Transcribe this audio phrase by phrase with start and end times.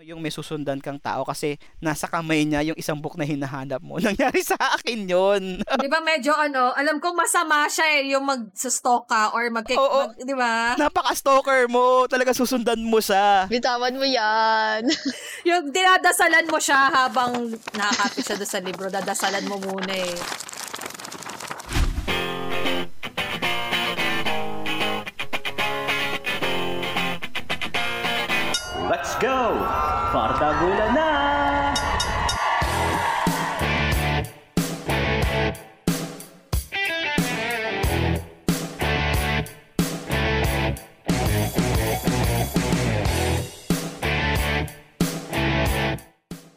[0.00, 4.00] yung may susundan kang tao kasi nasa kamay niya yung isang book na hinahanap mo.
[4.04, 5.60] Nangyari sa akin yun.
[5.60, 10.08] di ba medyo ano, alam kong masama siya eh, yung mag-stalk ka or mag, Oo.
[10.08, 10.72] mag di ba?
[10.80, 12.08] Napaka-stalker mo.
[12.08, 13.44] Talaga susundan mo siya.
[13.52, 14.88] Bitawan mo yan.
[15.48, 20.16] Yung dinadasalan mo siya habang nakakapit siya doon sa libro, dadasalan mo muna eh.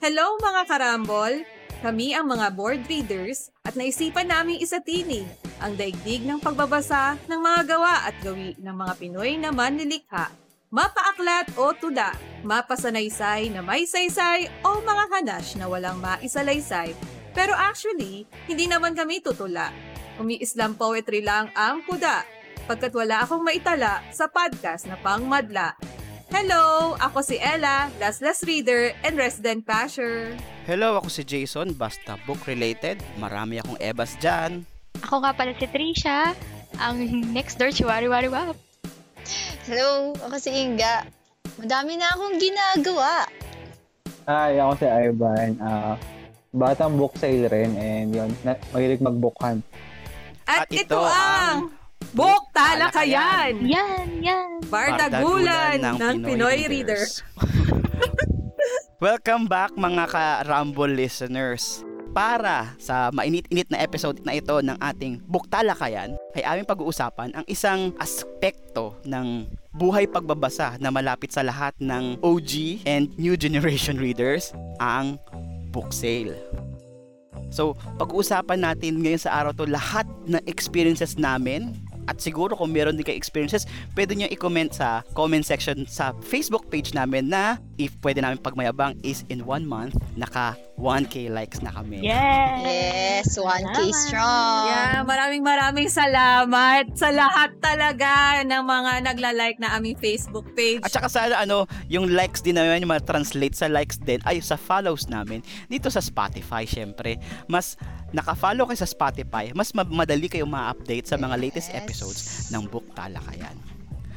[0.04, 1.48] Hello mga karambol!
[1.80, 5.24] Kami ang mga board readers at naisipan naming isatinig
[5.64, 10.28] ang daigdig ng pagbabasa ng mga gawa at gawi ng mga Pinoy na manlilikha.
[10.76, 12.12] Mapaaklat o tuda,
[12.44, 16.92] mapasanaysay na may saysay o mga hanash na walang maisalaysay.
[17.32, 19.72] Pero actually, hindi naman kami tutula.
[20.20, 22.28] Umi-Islam poetry lang ang kuda,
[22.68, 26.03] pagkat wala akong maitala sa podcast na pangmadla.
[26.34, 26.98] Hello!
[26.98, 30.34] Ako si Ella, Laslas Reader and Resident Basher.
[30.66, 31.78] Hello, ako si Jason.
[31.78, 32.98] Basta book-related.
[33.22, 34.66] Marami akong ebas dyan.
[35.06, 36.34] Ako nga pala si Trisha,
[36.82, 36.98] ang
[37.30, 38.58] next door chiwari wari wap.
[39.70, 41.06] Hello, ako si Inga.
[41.62, 43.30] Madami na akong ginagawa.
[44.26, 45.54] Hi, ako si Ivan.
[45.62, 46.02] Ah,
[46.50, 49.62] batang book sale rin and yun, na, mahilig mag-bookhan.
[50.50, 51.83] At, At ito, ito ang
[52.14, 53.66] Book Talakayan!
[53.66, 54.62] Yan, yan.
[54.70, 57.10] Bardagulan ng, Pinoy, Reader.
[59.02, 61.82] Welcome back mga ka-Rumble listeners.
[62.14, 67.90] Para sa mainit-init na episode na ito ng ating Buktalakayan, ay aming pag-uusapan ang isang
[67.98, 75.18] aspekto ng buhay pagbabasa na malapit sa lahat ng OG and new generation readers, ang
[75.74, 76.38] book sale.
[77.54, 81.74] So, pag-uusapan natin ngayon sa araw to lahat ng experiences namin
[82.08, 86.68] at siguro kung meron din kayo experiences, pwede nyo i-comment sa comment section sa Facebook
[86.68, 91.70] page namin na if pwede namin pagmayabang is in one month, naka 1k likes na
[91.70, 92.02] kami.
[92.02, 92.58] Yes.
[93.24, 93.94] Yes, 1K Salamat.
[93.94, 94.64] strong.
[94.66, 100.82] Yeah, maraming maraming salamat sa lahat talaga ng mga nagla-like na aming Facebook page.
[100.82, 104.58] At saka sana ano, yung likes din namin, yung ma-translate sa likes din, ay sa
[104.58, 107.22] follows namin dito sa Spotify, syempre.
[107.46, 107.78] Mas
[108.10, 111.78] naka-follow kayo sa Spotify, mas ma- madali kayong ma-update sa mga latest Yes.
[111.80, 113.56] episodes ng Book Talakayan.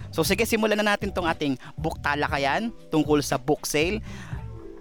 [0.09, 4.00] So sige, simulan na natin tong ating Book Talakayan tungkol sa book sale.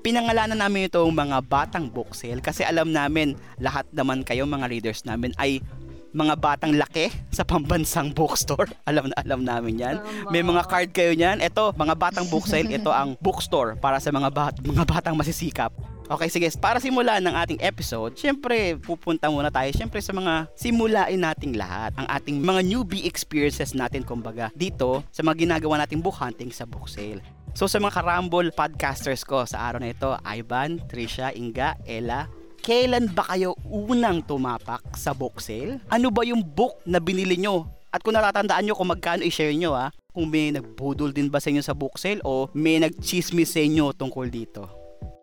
[0.05, 5.01] Pinangalanan namin itong mga batang book sale kasi alam namin lahat naman kayo mga readers
[5.01, 5.65] namin ay
[6.13, 8.69] mga batang laki sa pambansang bookstore.
[8.87, 9.95] Alam na alam namin yan.
[10.31, 11.43] May mga card kayo niyan.
[11.43, 15.75] Ito, mga batang book sale, ito ang bookstore para sa mga bat mga batang masisikap.
[16.07, 16.47] Okay, sige.
[16.55, 21.91] Para simulan ng ating episode, syempre, pupunta muna tayo syempre sa mga simulain nating lahat.
[21.99, 26.63] Ang ating mga newbie experiences natin, kumbaga, dito sa mga ginagawa nating book hunting sa
[26.63, 27.19] book sale.
[27.55, 32.27] So sa mga karambol podcasters ko sa araw na ito, Ivan, Trisha, Inga, Ella,
[32.59, 35.79] kailan ba kayo unang tumapak sa book sale?
[35.87, 37.63] Ano ba yung book na binili nyo?
[37.95, 41.47] At kung natatandaan nyo kung magkano i-share nyo ha, kung may nagbudol din ba sa
[41.47, 44.67] inyo sa book sale o may nagchismis sa inyo tungkol dito.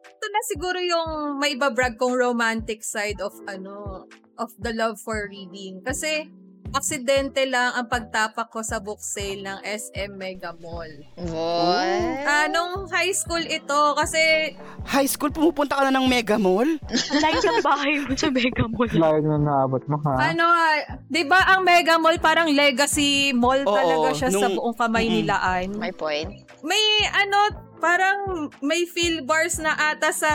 [0.00, 4.08] Ito na siguro yung may ibabrag kong romantic side of ano,
[4.40, 5.84] of the love for reading.
[5.84, 6.32] Kasi,
[6.72, 10.90] aksidente lang ang pagtapak ko sa book sale ng SM Mega Mall.
[11.16, 12.48] What?
[12.48, 16.66] Nung high school ito, kasi High school, pumupunta ka na ng Mega Mall?
[16.82, 18.90] Ang layo ng bahay mo sa Mega Mall.
[18.90, 20.12] Layo na naabot mo ha.
[20.26, 24.56] ano, ah, 'di ba ang Mega Mall parang legacy mall Oo, talaga siya sa nung-
[24.56, 25.16] buong kamay Mm-mm.
[25.22, 25.66] nilaan.
[25.76, 26.28] My point.
[26.60, 27.38] May ano,
[27.82, 28.18] parang
[28.62, 30.30] may feel bars na ata sa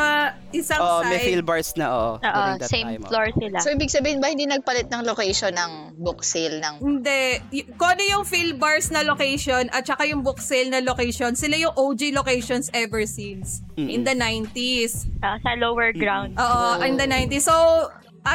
[0.52, 1.10] isang Oo, side.
[1.10, 2.12] may fill bars na, oo.
[2.14, 3.08] Oo, during that same time, oo.
[3.08, 3.58] floor sila.
[3.64, 6.84] So, ibig sabihin ba hindi nagpalit ng location ng book sale ng...
[6.84, 7.24] Hindi.
[7.56, 11.34] Y- Kung ano yung fill bars na location at saka yung book sale na location,
[11.34, 13.64] sila yung OG locations ever since.
[13.80, 15.08] In the 90s.
[15.22, 16.36] Ah, sa lower ground.
[16.36, 17.46] Oo, in the 90s.
[17.46, 17.56] So,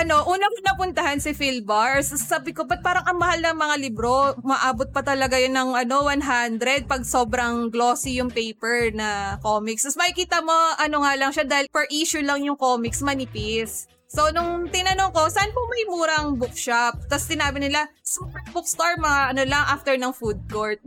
[0.01, 2.09] ano, una ko napuntahan si Phil Bars.
[2.09, 4.33] Sabi ko, ba't parang ang mahal ng mga libro?
[4.41, 9.85] Maabot pa talaga yun ng ano, 100 pag sobrang glossy yung paper na comics.
[9.85, 13.91] Tapos makikita mo, ano nga lang siya, dahil per issue lang yung comics, manipis.
[14.13, 17.09] So, nung tinanong ko, saan po may murang bookshop?
[17.09, 20.85] Tapos tinabi nila, sa bookstore, mga ano lang, after ng food court.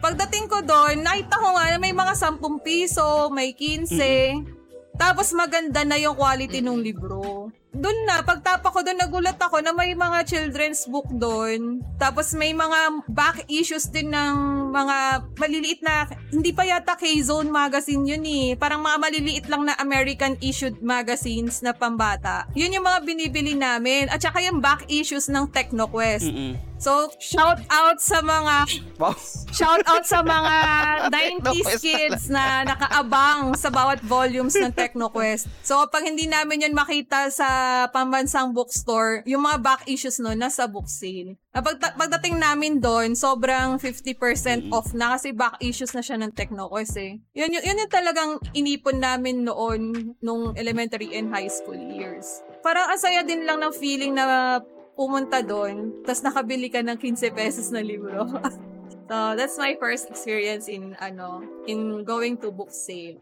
[0.00, 4.96] Pagdating ko doon, nakita ko nga may mga 10 piso, may 15.
[4.96, 7.52] Tapos maganda na yung quality ng libro.
[7.72, 11.80] Doon na, pagtapa ko doon, nagulat ako na may mga children's book doon.
[11.96, 14.96] Tapos may mga back issues din ng mga
[15.36, 18.56] maliliit na, hindi pa yata K-Zone magazine yun eh.
[18.56, 22.48] Parang mga maliliit lang na American issued magazines na pambata.
[22.56, 24.08] Yun yung mga binibili namin.
[24.08, 26.26] At saka yung back issues ng TechnoQuest.
[26.26, 26.72] Mm-mm.
[26.82, 28.66] So, shout out sa mga
[28.98, 29.14] Wow.
[29.54, 30.54] shout out sa mga
[31.14, 35.46] 90s TechnoQuest kids na nakaabang sa bawat volumes ng TechnoQuest.
[35.62, 37.46] So, pag hindi namin yun makita sa
[37.86, 41.38] pambansang bookstore, yung mga back issues no, nasa book sale.
[41.54, 46.96] Pag, pagdating namin doon, sobrang 50% off na kasi back issues na siya ng TechnoQuest
[47.00, 47.18] eh.
[47.34, 52.44] Yun, yun, yun yung talagang inipon namin noon nung elementary and high school years.
[52.62, 54.60] Parang asaya din lang ng feeling na
[54.94, 58.28] pumunta doon, tapos nakabili ka ng 15 pesos na libro.
[59.08, 63.18] so, that's my first experience in, ano, in going to book sale.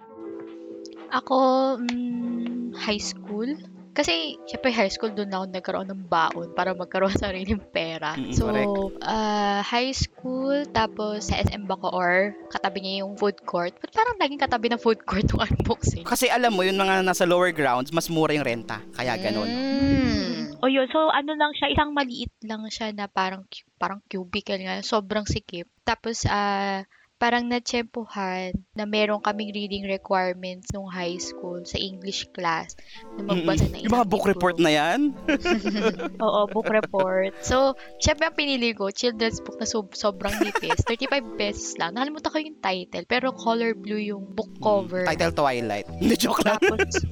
[1.11, 3.49] Ako, mm, high school.
[3.91, 8.15] Kasi, syempre high school doon ako nagkaroon ng baon para magkaroon sa sariling pera.
[8.15, 8.71] Mm, so, correct.
[9.03, 13.75] ah, high school, tapos sa SM Bacoor, katabi niya yung food court.
[13.83, 16.07] Ba't parang laging katabi ng food court yung unboxing?
[16.07, 18.79] Kasi alam mo, yung mga nasa lower grounds, mas mura yung renta.
[18.95, 19.49] Kaya ganun.
[19.51, 20.61] Mm.
[20.61, 23.49] O yun, so ano lang siya, isang maliit lang siya na parang
[23.81, 25.65] parang cubicle nga, sobrang sikip.
[25.89, 26.85] Tapos ah
[27.21, 32.73] parang natsempuhan na meron kaming reading requirements nung high school sa English class
[33.15, 34.33] na magbasa ng Yung mga book libro.
[34.33, 35.13] report na yan.
[36.25, 37.37] Oo, book report.
[37.41, 40.81] So, syempre ang pinili ko, children's book na sob- sobrang nipis.
[40.89, 41.93] 35 pesos lang.
[41.93, 45.05] Nakalimutan ko yung title, pero color blue yung book cover.
[45.05, 45.85] Title Twilight.
[46.01, 46.57] Hindi, joke lang.
[46.57, 47.05] Tapos,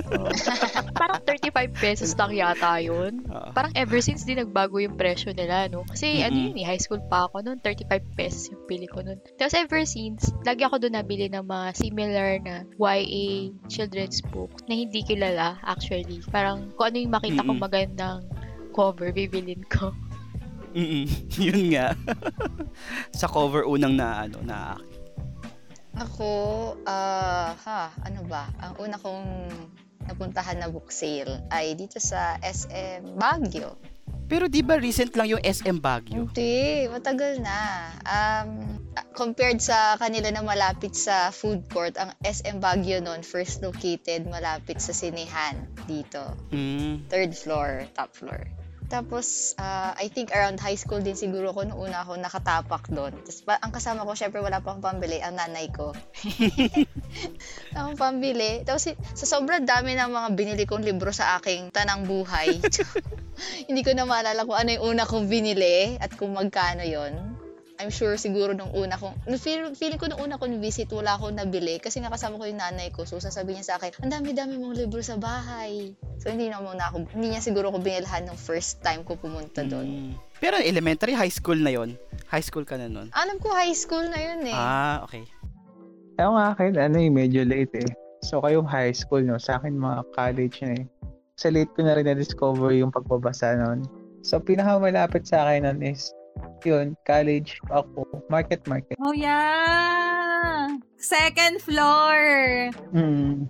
[0.99, 3.29] parang 35 pesos lang yata yun.
[3.29, 3.53] Oo.
[3.53, 5.85] Parang ever since di nagbago yung presyo nila, no?
[5.85, 6.57] Kasi ano Mm-mm.
[6.57, 9.21] yun eh, high school pa ako noon, 35 pesos yung pili ko noon.
[9.37, 9.97] Tapos ever since,
[10.47, 16.23] lagi ako doon nabili ng mga similar na YA children's book na hindi kilala actually.
[16.31, 17.67] Parang kung ano yung makita kong Mm-mm.
[17.67, 18.21] magandang
[18.73, 19.91] cover, bibilin ko.
[20.77, 21.07] Mm-mm.
[21.47, 21.93] Yun nga.
[23.19, 24.79] sa cover unang na ano na
[25.99, 26.31] Ako,
[26.87, 28.47] ah, ha, ano ba?
[28.63, 29.51] Ang una kong
[30.07, 33.75] napuntahan na book sale ay dito sa SM Baguio.
[34.29, 36.31] Pero di ba recent lang yung SM Baguio?
[36.31, 37.91] Hindi, matagal na.
[38.07, 38.78] Um,
[39.13, 44.79] compared sa kanila na malapit sa food court, ang SM Baguio noon first located malapit
[44.79, 46.23] sa sinehan dito.
[46.55, 47.11] Mm.
[47.11, 48.49] Third floor, top floor.
[48.89, 53.13] Tapos, ah, I think around high school din siguro ko noong una ako nakatapak doon.
[53.21, 55.93] Tapos, pa- ang kasama ko, syempre wala pang pambili, ang nanay ko.
[57.79, 58.65] Ang pambili.
[58.65, 62.49] Tapos, si- sa sobrang dami ng mga binili kong libro sa aking tanang buhay,
[63.69, 67.48] hindi ko na maalala kung ano yung una kong binili at kung magkano yon.
[67.79, 71.39] I'm sure siguro nung una kong, feel, feeling ko nung una kong visit, wala akong
[71.39, 73.07] nabili kasi nakasama ko yung nanay ko.
[73.07, 75.95] So, sasabihin niya sa akin, ang dami-dami mong libro sa bahay.
[76.19, 79.63] So, hindi na muna ako, hindi niya siguro ko binilhan nung first time ko pumunta
[79.63, 79.87] doon.
[79.87, 80.13] Mm.
[80.43, 81.95] Pero elementary, high school na yon.
[82.27, 83.15] High school ka na nun.
[83.15, 84.59] Alam ko high school na yun eh.
[84.59, 85.23] Ah, okay.
[86.19, 87.91] Ako nga akin, ano eh, medyo late eh.
[88.27, 89.39] So kayong high school, no?
[89.39, 90.85] Sa akin mga college na eh.
[91.39, 93.87] Sa late ko na rin na-discover yung pagbabasa noon.
[94.27, 96.11] So pinakamalapit sa akin nun is,
[96.65, 98.97] yun, college ako, market market.
[99.03, 100.75] Oh yeah!
[100.99, 102.17] Second floor!
[102.95, 103.47] Mm.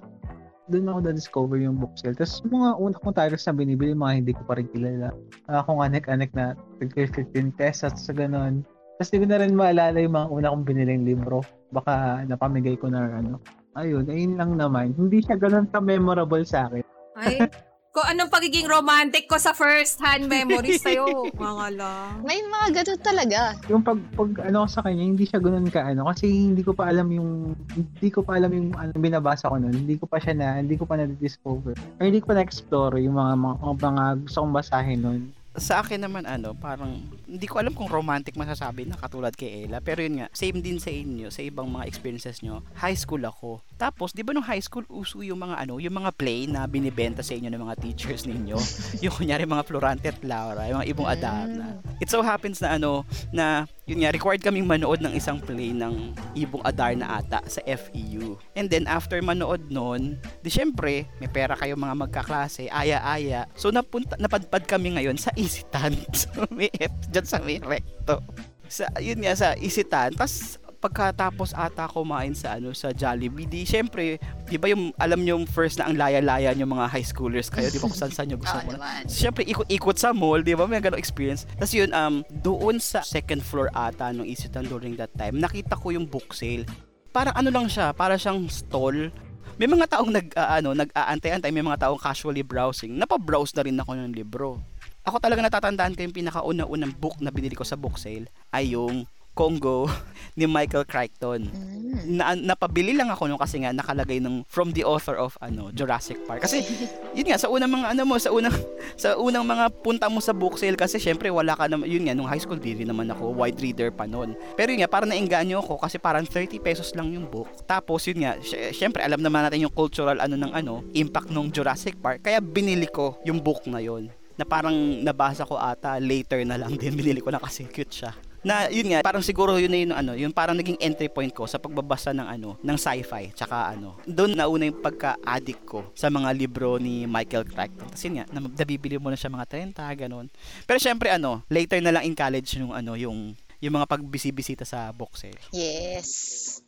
[0.68, 2.12] Doon ako na-discover yung book sale.
[2.12, 5.16] Tapos mga una kong titles na binibili, mga hindi ko pa rin kilala.
[5.48, 6.52] Mga kung anek-anek na
[6.84, 8.62] 15 pesos sa ganun.
[9.00, 11.40] Tapos di ko na rin maalala yung mga una kong biniling libro.
[11.72, 13.40] Baka napamigay ko na ano.
[13.78, 14.92] Ayun, ayun lang naman.
[14.98, 16.84] Hindi siya ganun ka-memorable sa akin.
[17.16, 17.48] Ay,
[17.92, 21.32] kung anong pagiging romantic ko sa first-hand memories sa'yo.
[21.34, 22.20] Mga lang.
[22.22, 23.40] May mga ganun talaga.
[23.72, 26.06] Yung pag, pag ano ko sa kanya, hindi siya ganun ka ano.
[26.12, 29.72] Kasi hindi ko pa alam yung, hindi ko pa alam yung ano, binabasa ko nun.
[29.72, 31.74] Hindi ko pa siya na, hindi ko pa na-discover.
[31.98, 35.22] Or hindi ko pa na-explore yung mga, mga, mga, mga gusto kong basahin nun.
[35.58, 39.84] Sa akin naman ano, parang hindi ko alam kung romantic masasabi na katulad kay Ella.
[39.84, 42.64] Pero yun nga, same din sa inyo, sa ibang mga experiences nyo.
[42.78, 43.60] High school ako.
[43.76, 47.22] Tapos, di ba nung high school, uso yung mga ano, yung mga play na binibenta
[47.22, 48.58] sa inyo ng mga teachers ninyo.
[49.04, 51.68] yung kunyari mga Florante at Laura, yung mga ibong Adarna.
[52.02, 56.12] It so happens na ano, na yun nga, required kaming manood ng isang play ng
[56.36, 58.36] Ibong Adarna ata sa FEU.
[58.52, 63.48] And then, after manood nun, di syempre, may pera kayo mga magkaklase, aya-aya.
[63.56, 65.96] So, napunta, napadpad kami ngayon sa Isitan.
[66.58, 68.20] may F dyan sa may recto.
[68.68, 70.12] Sa, yun nga, sa Isitan.
[70.12, 75.42] Tapos, pagkatapos ata kumain sa ano sa Jollibee di syempre di ba yung alam nyo
[75.50, 78.38] first na ang laya-laya nyo mga high schoolers kayo di ba kung saan saan nyo
[78.42, 78.78] gusto Oo mo.
[79.10, 80.70] So, syempre, ikot-ikot sa mall, di ba?
[80.70, 81.50] May ganong experience.
[81.58, 85.90] Tapos yun, um, doon sa second floor ata nung Isitan during that time, nakita ko
[85.90, 86.62] yung book sale.
[87.10, 89.10] Parang ano lang siya, para siyang stall.
[89.58, 92.94] May mga taong nag, ah, ano, nag-aantay-antay, may mga taong casually browsing.
[92.94, 94.62] Napabrowse na rin ako ng libro.
[95.08, 99.08] Ako talaga natatandaan ko yung pinakauna-unang book na binili ko sa book sale ay yung
[99.38, 99.86] Congo
[100.38, 101.46] ni Michael Crichton.
[101.46, 102.18] Mm.
[102.18, 106.18] Na, napabili lang ako nung kasi nga nakalagay ng from the author of ano Jurassic
[106.26, 106.42] Park.
[106.42, 106.66] Kasi
[107.16, 108.50] yun nga sa unang mga ano mo sa unang
[109.02, 112.18] sa unang mga punta mo sa book sale kasi syempre wala ka naman yun nga
[112.18, 114.34] nung high school di rin naman ako wide reader pa noon.
[114.58, 117.46] Pero yun nga parang nainganyo ako kasi parang 30 pesos lang yung book.
[117.70, 121.54] Tapos yun nga sy- syempre alam naman natin yung cultural ano ng ano impact nung
[121.54, 126.40] Jurassic Park kaya binili ko yung book na yon na parang nabasa ko ata later
[126.46, 128.14] na lang din binili ko na kasi cute siya.
[128.38, 131.42] Na yun nga parang siguro yun na yun ano yung parang naging entry point ko
[131.44, 136.30] sa pagbabasa ng ano ng sci-fi tsaka ano doon nauna yung pagka-addict ko sa mga
[136.38, 137.90] libro ni Michael Crichton.
[137.90, 140.30] Kasi yun nga na- nabibili mo na siya mga 30 ganun.
[140.64, 144.94] Pero syempre ano later na lang in college yung ano yung yung mga pagbisibisita sa
[144.94, 146.62] book sale Yes.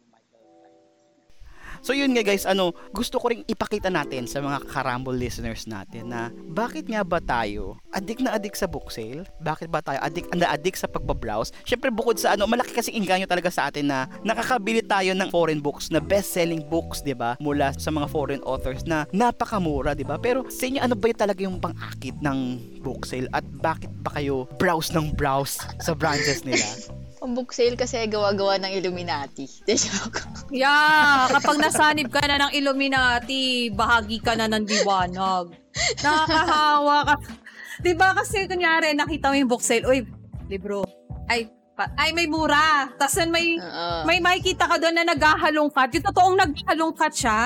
[1.81, 6.13] So yun nga guys, ano, gusto ko ring ipakita natin sa mga karambol listeners natin
[6.13, 9.25] na bakit nga ba tayo adik na adik sa book sale?
[9.41, 11.57] Bakit ba tayo adik na adik sa pagbabrowse?
[11.65, 15.65] Syempre bukod sa ano, malaki kasi inganyo talaga sa atin na nakakabili tayo ng foreign
[15.65, 17.41] books na best-selling books, 'di ba?
[17.41, 20.21] Mula sa mga foreign authors na napakamura, 'di ba?
[20.21, 22.39] Pero sa inyo ano ba yung talaga yung pang-akit ng
[22.85, 26.65] book sale at bakit ba kayo browse ng browse sa branches nila?
[27.21, 29.45] Ang book sale kasi gawa-gawa ng Illuminati.
[30.51, 35.55] Yeah, kapag nasanib ka na ng Illuminati, bahagi ka na ng diwanag.
[36.03, 37.15] Nakakahawa ka.
[37.85, 40.03] Di ba kasi kunyari, nakita mo yung book sale, uy,
[40.51, 40.83] libro.
[41.31, 41.47] Ay,
[41.97, 42.91] ay may mura.
[42.99, 44.05] Tapos may, Oo.
[44.05, 45.89] may makikita ka doon na naghahalongkat.
[45.97, 47.41] Yung totoong naghahalongkat siya.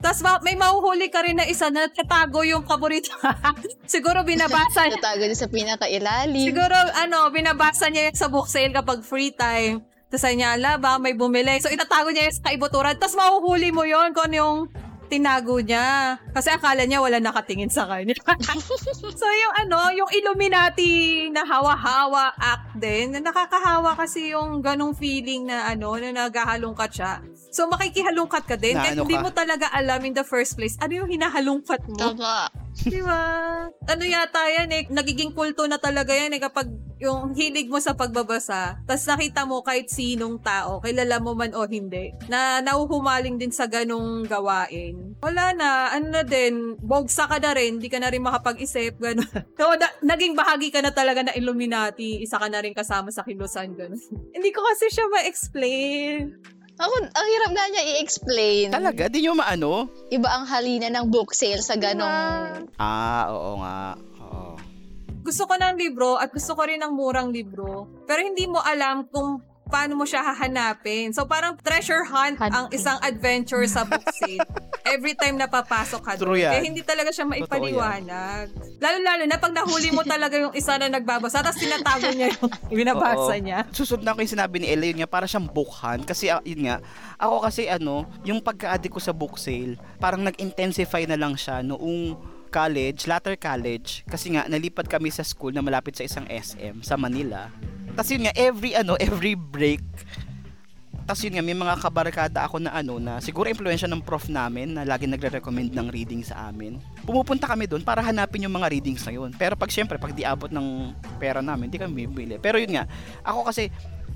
[0.00, 3.12] Tapos ma- may mahuhuli ka rin na isa na tatago yung paborito.
[3.90, 5.00] Siguro binabasa niya.
[5.02, 6.46] Natago din sa pinakailalim.
[6.46, 9.84] Siguro, ano, binabasa niya sa book sale kapag free time.
[10.08, 11.58] Tapos niya, ala, ba, may bumili.
[11.58, 12.94] So, itatago niya yun sa kaibuturan.
[13.02, 14.58] Tapos mahuhuli mo yon kung ano yung
[15.06, 16.16] tinago niya.
[16.32, 18.16] Kasi akala niya wala nakatingin sa kanya.
[19.20, 25.46] so, yung ano, yung Illuminati na hawa-hawa act din, na nakakahawa kasi yung ganong feeling
[25.46, 27.12] na ano, na naghahalongkat siya.
[27.54, 28.74] So, makikihalongkat ka din.
[28.74, 29.22] Na Kahit ano hindi ka?
[29.22, 31.98] mo talaga alam in the first place, ano yung hinahalongkat mo.
[32.00, 32.63] Tama.
[32.74, 33.22] Di ba?
[33.86, 36.66] Ano yata yan eh, nagiging kulto na talaga yan eh kapag
[36.98, 41.66] yung hilig mo sa pagbabasa, tas nakita mo kahit sinong tao, kilala mo man o
[41.68, 45.12] hindi, na nauhumaling din sa ganong gawain.
[45.20, 49.26] Wala na, ano na din, bogsa ka na rin, hindi ka na rin makapag-isip, gano'n.
[49.58, 53.22] So, na- naging bahagi ka na talaga na Illuminati, isa ka na rin kasama sa
[53.26, 54.00] kilusan, gano'n.
[54.36, 56.40] hindi ko kasi siya ma-explain.
[56.74, 58.66] Ako, ang hirap nga niya i-explain.
[58.74, 59.86] Talaga, di nyo maano?
[60.10, 62.66] Iba ang halina ng book sale sa ganong...
[62.82, 63.78] Ah, oo nga.
[64.26, 64.58] Oo.
[65.24, 67.86] gusto ko ng libro at gusto ko rin ng murang libro.
[68.04, 71.12] Pero hindi mo alam kung paano mo siya hahanapin.
[71.16, 72.52] So parang treasure hunt Hunting.
[72.52, 74.44] ang isang adventure sa book sale.
[74.84, 76.36] Every time na papasok ka doon.
[76.36, 78.52] Kaya hindi talaga siya maipaliwanag.
[78.78, 82.50] Lalo-lalo na pag nahuli mo talaga yung isa na nagbabasa tapos tinatago niya yung
[82.84, 83.40] binabasa Oo.
[83.40, 83.64] niya.
[83.72, 86.04] Susunod na ko yung sinabi ni Ella, yun nga, para siyang book hunt.
[86.04, 86.84] Kasi, ah, yun nga,
[87.16, 92.33] ako kasi ano, yung pagka-addict ko sa book sale, parang nag-intensify na lang siya noong
[92.54, 96.94] college, latter college, kasi nga, nalipad kami sa school na malapit sa isang SM sa
[96.94, 97.50] Manila.
[97.98, 99.82] Tapos yun nga, every ano, every break,
[101.04, 104.72] tapos yun nga, may mga kabarkada ako na ano, na siguro influensya ng prof namin
[104.72, 106.80] na lagi nagre-recommend ng reading sa amin.
[107.04, 109.28] Pumupunta kami doon para hanapin yung mga readings na yun.
[109.36, 112.40] Pero pag syempre, pag di abot ng pera namin, di kami bibili.
[112.40, 112.88] Pero yun nga,
[113.20, 113.68] ako kasi,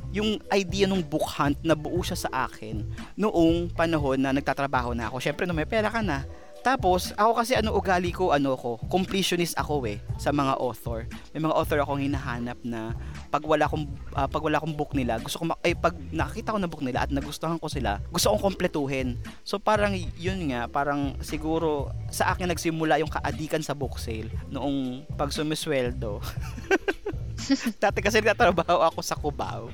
[0.08, 2.80] yung idea ng book hunt na buo siya sa akin
[3.20, 5.20] noong panahon na nagtatrabaho na ako.
[5.20, 6.24] Syempre, no, may pera ka na.
[6.62, 11.06] Tapos, ako kasi ano ugali ko, ano ko, completionist ako eh sa mga author.
[11.32, 12.92] May mga author akong hinahanap na
[13.30, 16.52] pag wala akong ah, pag wala akong book nila, gusto ko ma- ay pag nakita
[16.52, 19.16] ko na book nila at nagustuhan ko sila, gusto kong kompletuhin.
[19.46, 25.06] So parang yun nga, parang siguro sa akin nagsimula yung kaadikan sa book sale noong
[25.14, 26.18] pag sumisweldo.
[27.82, 29.70] Dati kasi nagtatrabaho ako sa Cubao.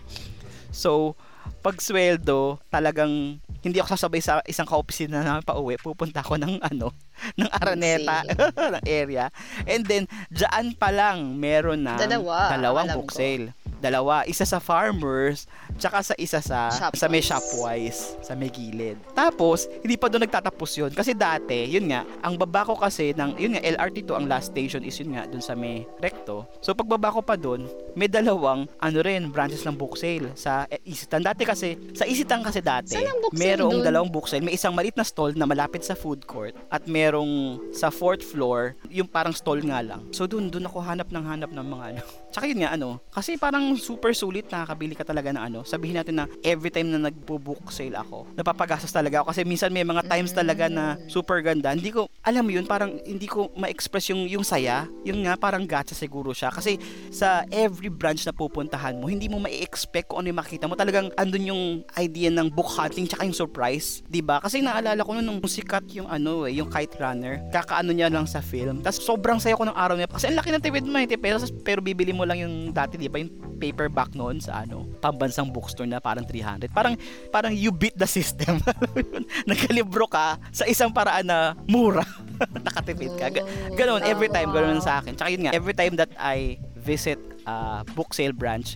[0.75, 1.14] So,
[1.62, 5.80] pag sweldo, talagang hindi ako sasabay sa isang ka-opisina na pauwi.
[5.80, 6.92] Pupunta ako ng ano,
[7.40, 8.21] ng Araneta,
[8.76, 9.33] ng area.
[9.64, 13.25] And then, dyan pa lang, meron na Dalawa, dalawang book ko.
[13.25, 13.56] sale.
[13.80, 16.99] Dalawa, isa sa farmers, tsaka sa isa sa Shopwise.
[17.00, 18.97] sa may shopwise, sa may gilid.
[19.12, 20.90] Tapos, hindi pa doon nagtatapos yun.
[20.90, 24.50] Kasi dati, yun nga, ang baba ko kasi ng, yun nga, LRT to, ang last
[24.50, 26.47] station is yun nga, doon sa may recto.
[26.61, 30.78] So, pagbaba ko pa doon, may dalawang, ano rin, branches ng book sale sa eh,
[30.85, 31.23] Isitan.
[31.23, 32.95] Dati kasi, sa Isitan kasi dati,
[33.35, 33.85] merong dun?
[33.85, 34.45] dalawang book sale.
[34.45, 38.78] May isang maliit na stall na malapit sa food court at merong sa fourth floor,
[38.88, 40.07] yung parang stall nga lang.
[40.14, 42.02] So, doon, doon ako hanap ng hanap ng mga ano.
[42.35, 46.23] Tsaka yun nga, ano, kasi parang super sulit nakakabili ka talaga ng ano, sabihin natin
[46.23, 50.30] na every time na nagbo-book sale ako, napapagastos talaga ako kasi minsan may mga times
[50.30, 51.73] talaga na super ganda.
[51.73, 54.88] Hindi ko alam yun, parang hindi ko ma-express yung yung saya.
[55.04, 56.76] Yun nga parang gacha siguro siya kasi
[57.12, 60.76] sa every branch na pupuntahan mo, hindi mo ma-expect kung ano yung makita mo.
[60.76, 61.62] Talagang andun yung
[61.97, 64.40] idea ng book hunting tsaka yung surprise, 'di ba?
[64.40, 67.40] Kasi naalala ko noon nung sikat yung ano eh, yung Kite Runner.
[67.52, 68.80] Kakaano niya lang sa film.
[68.85, 71.49] Tapos sobrang saya ko ng araw niya kasi ang laki ng tipid mo 90 pesos
[71.64, 73.33] pero bibili mo lang yung dati 'di ba yung
[73.64, 76.75] paperback noon sa ano, pambansang bookstore na parang 300.
[76.75, 76.99] Parang
[77.30, 78.58] parang you beat the system.
[79.49, 82.02] Nagkalibro ka sa isang paraan na mura.
[82.66, 83.30] Nakatipid ka.
[83.30, 83.46] Ga-
[83.78, 85.14] Ganon, every time, ganon sa akin.
[85.14, 88.75] Tsaka yun nga, every time that I visit a book sale branch,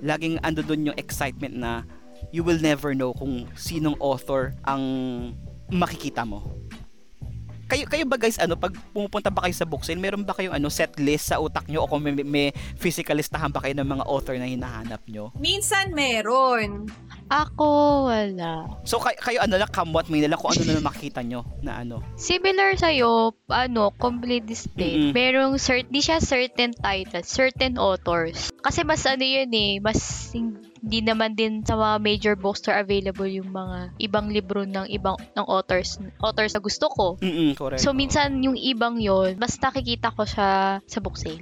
[0.00, 1.84] laging ando doon yung excitement na
[2.32, 4.82] you will never know kung sinong author ang
[5.68, 6.63] makikita mo.
[7.64, 10.54] Kayo kayo ba guys ano pag pumupunta ba kayo sa book sale, meron ba kayong
[10.56, 13.88] ano set list sa utak nyo o kung may, may physical listahan ba kayo ng
[13.88, 15.32] mga author na hinahanap nyo?
[15.40, 16.88] Minsan meron.
[17.32, 18.68] Ako, wala.
[18.84, 22.04] So kayo, kayo ano lang kamot may lang kung ano na makikita nyo na ano.
[22.20, 25.08] Similar sa'yo, ano, complete display.
[25.08, 25.12] Mm-mm.
[25.16, 28.52] Merong cert, di siya certain titles, certain authors.
[28.60, 29.98] Kasi mas ano yun eh, mas
[30.84, 35.46] hindi naman din sa mga major bookstore available yung mga ibang libro ng ibang ng
[35.48, 37.16] authors authors na gusto ko.
[37.24, 37.80] Mm correct.
[37.80, 41.40] So minsan yung ibang yon mas nakikita ko siya sa book sale.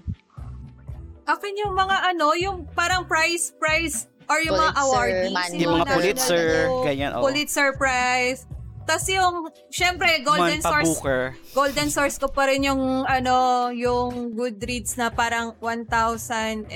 [1.27, 5.35] Akin yung mga ano, yung parang prize, prize, or yung mga Pulitzer, awardees.
[5.35, 5.59] Manny.
[5.59, 7.11] yung mga Pulitzer, na- ganyan.
[7.15, 7.23] Oh.
[7.27, 8.41] Pulitzer Prize.
[8.83, 9.35] Tapos yung,
[9.71, 11.23] syempre, Golden Man Source, Booker.
[11.55, 16.69] Golden Source ko pa rin yung, ano, yung Goodreads na parang 1,001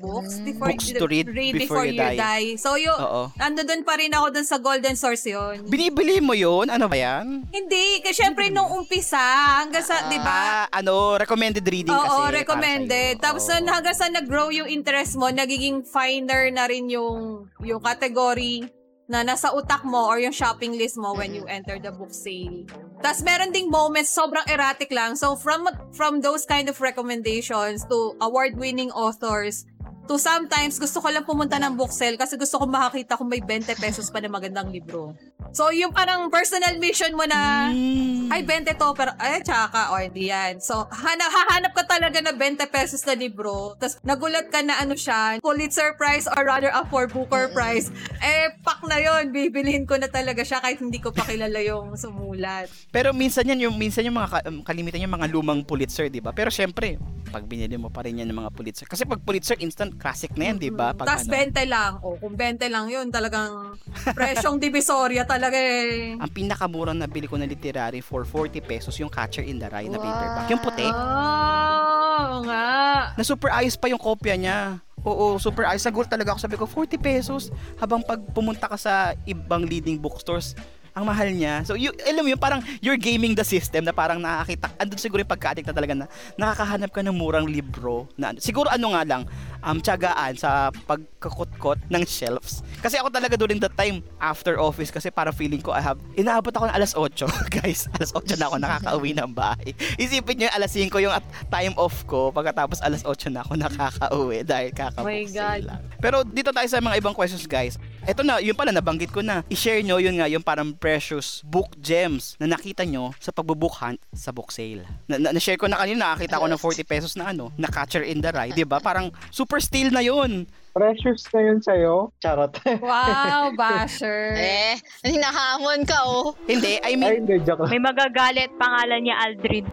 [0.00, 0.44] books Mm.
[0.44, 2.56] before, Books to read before you die.
[2.56, 3.28] So, yung, Oo.
[3.36, 6.68] ando dun pa rin ako dun sa Golden Source yon Binibili mo yun?
[6.68, 7.46] Ano ba yan?
[7.52, 9.20] Hindi, kasi syempre nung umpisa,
[9.62, 10.66] hanggang sa, di ba?
[10.66, 12.08] Ah, ano, recommended reading kasi.
[12.08, 13.20] Oo, recommended.
[13.20, 13.60] Tapos Oo.
[13.60, 18.64] hanggang sa nag-grow yung interest mo, nagiging finer na rin yung, yung category
[19.06, 22.66] na nasa utak mo or yung shopping list mo when you enter the book sale.
[22.98, 25.14] Tapos meron ding moments, sobrang erratic lang.
[25.14, 29.62] So from from those kind of recommendations to award-winning authors,
[30.06, 33.42] to sometimes gusto ko lang pumunta ng book sale kasi gusto ko makakita kung may
[33.42, 35.12] 20 pesos pa na magandang libro.
[35.50, 38.30] So yung parang personal mission mo na, Mm.
[38.30, 40.58] ay, 20 to, pero, ay, tsaka, o, hindi yan.
[40.58, 44.98] So, hanap, hahanap ka talaga na 20 pesos na libro, tapos nagulat ka na ano
[44.98, 47.88] siya, Pulitzer Prize or rather up for Booker Prize,
[48.18, 51.94] eh, pak na yon bibilihin ko na talaga siya kahit hindi ko pa kilala yung
[51.94, 52.66] sumulat.
[52.90, 56.34] Pero minsan yan, yung, minsan yung mga um, kalimitan yung mga lumang Pulitzer, di ba?
[56.34, 58.86] Pero syempre, pag binili mo pa rin yan ng mga Pulitzer.
[58.86, 60.90] Kasi pag Pulitzer, instant classic na yan, di ba?
[60.90, 61.92] Tapos ano, 20 lang.
[62.00, 63.74] O, kung 20 lang yun, talagang
[64.16, 66.14] presyong divisoria talaga eh.
[66.14, 69.96] ang pinakamurang nabili ko na literary for 40 pesos yung Catcher in the Rye na
[69.96, 70.04] Wow.
[70.06, 70.46] paperback.
[70.48, 70.86] Yung puti.
[70.86, 72.66] Oh, nga.
[73.12, 74.58] Na super ayos pa yung kopya niya.
[75.02, 75.82] Oo, super ayos.
[75.82, 76.40] Nagulat talaga ako.
[76.40, 77.42] Sabi ko, 40 pesos.
[77.76, 80.58] Habang pag pumunta ka sa ibang leading bookstores,
[80.96, 81.60] ang mahal niya.
[81.68, 85.20] So, you, alam mo yun, parang you're gaming the system na parang nakakita, andun siguro
[85.20, 86.06] yung pagka-addict na talaga na
[86.40, 88.08] nakakahanap ka ng murang libro.
[88.16, 89.22] Na, siguro ano nga lang,
[89.60, 92.64] um, tiyagaan sa pagkakot-kot ng shelves.
[92.86, 96.54] Kasi ako talaga during that time, after office, kasi parang feeling ko, I have, inaabot
[96.54, 97.26] ako ng alas 8.
[97.58, 99.74] Guys, alas 8 na ako nakakauwi ng bahay.
[99.98, 101.10] Isipin nyo, alas 5 yung
[101.50, 105.26] time off ko, pagkatapos alas 8 na ako nakakauwi dahil Oh God.
[105.34, 105.82] sale lang.
[105.98, 107.74] Pero dito tayo sa mga ibang questions, guys.
[108.06, 109.42] Ito na, yun pala, nabanggit ko na.
[109.50, 113.98] I-share nyo yun nga, yung parang precious book gems na nakita nyo sa pagbo-book hunt
[114.14, 114.86] sa book sale.
[115.10, 118.06] Na, na, share ko na kanina, nakakita ko ng 40 pesos na ano, na catcher
[118.06, 118.78] in the rye, di ba?
[118.78, 120.46] Parang super steal na yun.
[120.76, 122.12] Precious na yun sa'yo.
[122.20, 122.52] Charot.
[122.84, 124.36] Wow, basher.
[124.36, 124.76] Eh,
[125.08, 126.36] hinahamon ka oh.
[126.44, 127.72] Hindi, I Ay, mean, hindi, joke lang.
[127.72, 129.64] May magagalit pangalan niya Aldrin.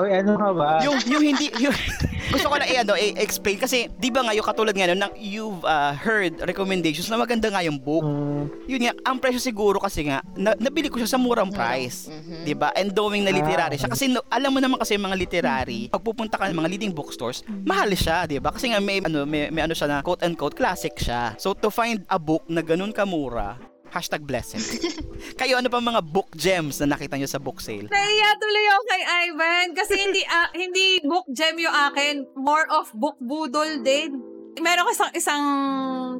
[0.00, 0.68] Oy, ano ka ba?
[0.80, 1.74] yung, yung hindi, yung,
[2.32, 5.60] gusto ko lang i-ano, i-explain kasi, di ba nga, yung katulad nga, no, na you've
[5.62, 8.06] uh, heard recommendations na maganda nga yung book.
[8.06, 12.08] Mm, Yun nga, ang presyo siguro kasi nga, na, nabili ko siya sa murang price.
[12.08, 12.46] Mhm.
[12.46, 12.72] 'di ba?
[12.72, 15.92] And knowing na literary Ah, siya kasi no, alam mo naman kasi yung mga literary,
[15.92, 18.54] pag pupunta ka ng mga leading bookstores, mahal siya, 'di ba?
[18.54, 21.36] Kasi nga may ano may, may ano siya na quote unquote classic siya.
[21.36, 24.62] So to find a book na ganun kamura, Hashtag blessed.
[25.40, 27.90] Kayo, ano pa mga book gems na nakita nyo sa book sale?
[27.90, 32.86] Naiya tuloy ako kay Ivan kasi hindi ah, hindi book gem yung akin, more of
[32.94, 34.22] book budol din.
[34.60, 35.44] Meron ko isang, isang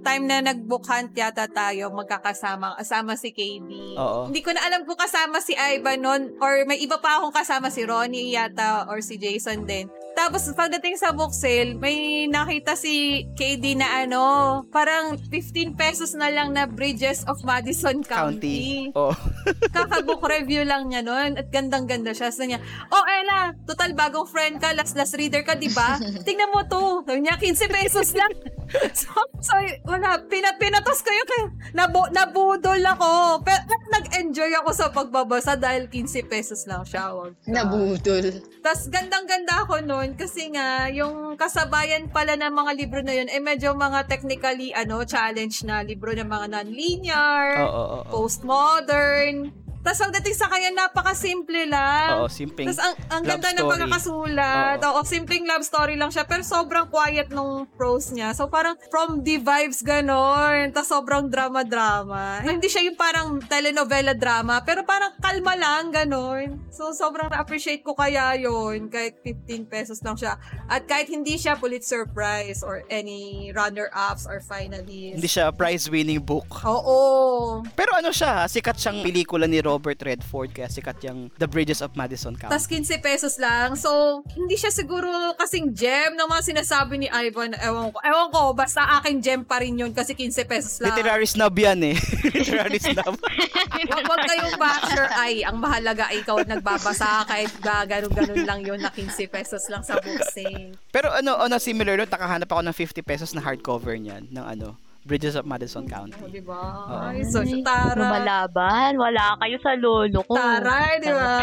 [0.07, 3.69] time na nag-book hunt yata tayo, magkakasama, kasama si KB.
[3.99, 4.31] Oo.
[4.31, 7.69] Hindi ko na alam kung kasama si Ivan nun or may iba pa akong kasama
[7.75, 9.91] si Ronnie yata or si Jason din.
[10.21, 14.21] Tapos pagdating sa book sale, may nakita si KD na ano,
[14.69, 18.93] parang 15 pesos na lang na Bridges of Madison County.
[18.93, 18.93] County.
[18.93, 19.17] Oh.
[19.77, 22.29] Kaka-book review lang niya noon at gandang-ganda siya.
[22.29, 22.61] Sabi niya,
[22.93, 25.97] oh Ella, total bagong friend ka, last last reader ka, di ba?
[26.29, 27.01] Tingnan mo to.
[27.09, 28.61] Sabi niya, 15 pesos lang.
[29.01, 29.09] so,
[29.41, 29.57] so,
[29.89, 33.41] wala, pinat pinatos ko yung nabu nabudol ako.
[33.43, 37.11] Pero nag-enjoy ako sa pagbabasa dahil 15 pesos lang siya.
[37.17, 37.35] Wag.
[37.49, 38.45] Nabudol.
[38.61, 43.43] Tapos gandang-ganda ako noon kasi nga yung kasabayan pala ng mga libro na yun eh
[43.43, 48.11] medyo mga technically ano challenge na libro ng mga non-linear, Oo, oo, oo.
[48.11, 49.51] postmodern.
[49.81, 52.21] Tapos pagdating sa kanya, napaka-simple lang.
[52.21, 53.71] Oo, simpleng Tapos ang, ang ganda ng story.
[53.73, 54.79] pagkakasulat.
[54.85, 55.01] Oo.
[55.09, 56.29] simpleng love story lang siya.
[56.29, 58.37] Pero sobrang quiet nung prose niya.
[58.37, 60.69] So parang from the vibes ganon.
[60.77, 62.45] Tapos sobrang drama-drama.
[62.45, 64.61] Hindi siya yung parang telenovela drama.
[64.61, 66.61] Pero parang kalma lang ganon.
[66.69, 70.37] So sobrang na-appreciate ko kaya yon Kahit 15 pesos lang siya.
[70.69, 75.17] At kahit hindi siya Pulitzer Prize or any runner-ups or finalists.
[75.17, 76.47] Hindi siya prize-winning book.
[76.69, 77.65] Oo.
[77.73, 81.95] Pero ano siya, sikat siyang pelikula ni Robert Redford kaya sikat yung The Bridges of
[81.95, 82.51] Madison County.
[82.51, 83.79] Tas 15 pesos lang.
[83.79, 85.07] So, hindi siya siguro
[85.39, 87.55] kasing gem ng mga sinasabi ni Ivan.
[87.55, 87.99] Ewan ko.
[88.03, 90.91] Ewan ko, basta aking gem pa rin yun kasi 15 pesos lang.
[90.91, 91.97] Literary snob yan eh.
[92.35, 93.15] Literary snob.
[93.15, 95.47] Huwag huwag kayong basher ay.
[95.47, 99.97] Ang mahalaga ay ikaw nagbabasa kahit ba ganun-ganun lang yun na 15 pesos lang sa
[100.03, 100.75] book sale.
[100.91, 104.45] Pero ano, on a similar note, nakahanap ako ng 50 pesos na hardcover niyan ng
[104.45, 106.13] ano, Bridges of Madison County.
[106.21, 106.61] O, di ba?
[106.61, 107.09] Oo.
[107.09, 107.97] Ay, so, tara.
[107.97, 109.01] Lumalaban.
[109.01, 110.37] Wala kayo sa lolo ko.
[110.37, 111.35] Tara, di ba?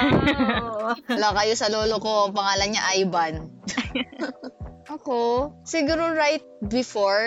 [1.17, 3.33] Wala kayo sa lolo ko, ang pangalan niya Ivan.
[4.87, 7.21] ako, siguro right before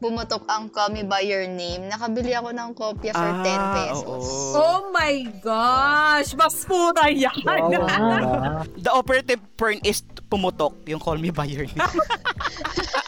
[0.00, 4.24] pumutok ang Call Me By Your Name, nakabili ako ng kopya for 10 Ah, pesos.
[4.26, 4.56] oo.
[4.56, 6.32] Oh my gosh!
[6.34, 7.36] Mas pura yan!
[7.44, 7.94] Wow, diba?
[8.80, 11.84] The operative term is pumutok, yung Call Me By Your Name.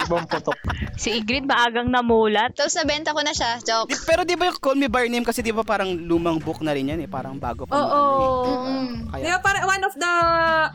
[0.04, 0.56] Ibang putok.
[0.94, 2.52] Si Ingrid maagang namulat.
[2.52, 3.58] Tapos nabenta ko na siya.
[3.58, 3.88] Joke.
[3.88, 6.38] Di- Pero di ba yung Call Me By Your Name kasi di ba parang lumang
[6.38, 7.82] book na rin yan eh, parang bago pa Oo.
[7.82, 8.46] ano eh.
[8.46, 8.86] Mm-mm.
[9.10, 10.14] Di Kaya, ba, parang one of the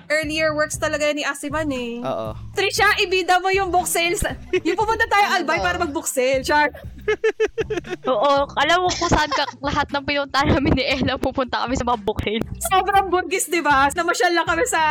[0.10, 2.00] earlier works talaga ni Asiman eh.
[2.00, 2.30] oo.
[2.52, 4.22] Trisha, ibida mo yung book sales.
[4.60, 6.42] Yung pumunta tayo Albay para mag-book sale.
[6.42, 6.74] Char.
[8.12, 11.86] Oo, alam mo kung saan ka, lahat ng pinunta namin ni Ella, pupunta kami sa
[11.88, 12.44] mga sale.
[12.70, 13.90] Sobrang buntis, di ba?
[13.92, 14.82] Namasyal lang kami sa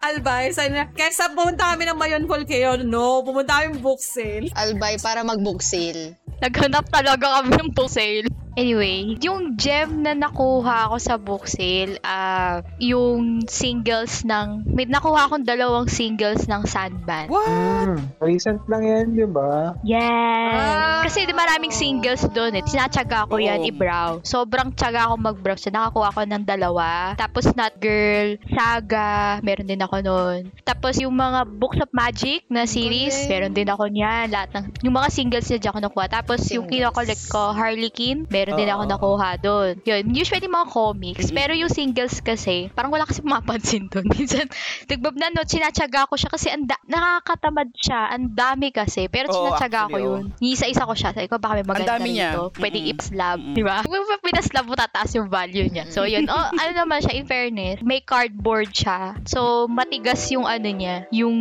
[0.00, 0.52] Albay.
[0.54, 4.48] Sa, kesa pumunta kami ng Mayon Volcano, no, pumunta kami book sale.
[4.56, 6.16] Albay para mag-book sale.
[6.40, 8.28] Naghanap talaga kami ng book sale.
[8.60, 15.32] Anyway, yung gem na nakuha ko sa book sale, ah, yung singles ng, may nakuha
[15.32, 17.32] akong dalawang singles ng Sandman.
[17.32, 17.48] What?
[17.48, 19.72] Hmm, recent lang yan, di ba?
[19.80, 20.60] Yes!
[20.60, 21.00] Ah.
[21.08, 22.64] Kasi di maraming singles doon eh.
[22.68, 23.68] Tinatsaga ko yan Oo.
[23.72, 24.10] i-brow.
[24.28, 25.56] Sobrang tsaga ako mag-brow.
[25.56, 27.16] So, nakakuha ko ng dalawa.
[27.16, 30.52] Tapos, Not Girl, Saga, meron din ako noon.
[30.68, 33.30] Tapos, yung mga Books of Magic na series, Galing.
[33.32, 34.28] meron din ako niyan.
[34.28, 36.06] Lahat ng, yung mga singles na dyan ako nakuha.
[36.12, 36.92] Tapos, yung Singles.
[36.92, 39.72] kinokollect ko, Harley Quinn, meron din ako nakuha doon.
[39.82, 41.28] Yun, usually mga comics.
[41.30, 44.06] Pero yung singles kasi, parang wala kasi mapansin doon.
[44.14, 44.48] Minsan,
[44.86, 48.10] nagbab na no, sinatsaga ko siya kasi anda, nakakatamad siya.
[48.10, 49.06] Ang dami kasi.
[49.06, 50.22] Pero sinatsaga ko yun.
[50.40, 51.14] Isa-isa ko siya.
[51.14, 52.34] Sabi ko, baka may maganda dami niya.
[52.34, 52.44] rito.
[52.56, 52.98] Pwedeng Mm-mm.
[52.98, 53.38] i-slab.
[53.54, 53.76] Di ba?
[53.84, 55.86] Kung pinaslab mo, tataas yung value niya.
[55.90, 56.26] So, yun.
[56.30, 59.18] Oh, ano naman siya, in fairness, may cardboard siya.
[59.26, 61.10] So, matigas yung ano niya.
[61.10, 61.34] Yung,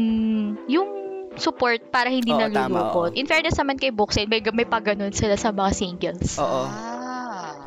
[0.65, 0.87] yung
[1.37, 3.13] support para hindi Oo, tama, nalulupot.
[3.13, 3.17] oo.
[3.17, 6.35] In fairness naman kay Booksail, may, may pa ganun sila sa mga singles.
[6.41, 6.67] Oo.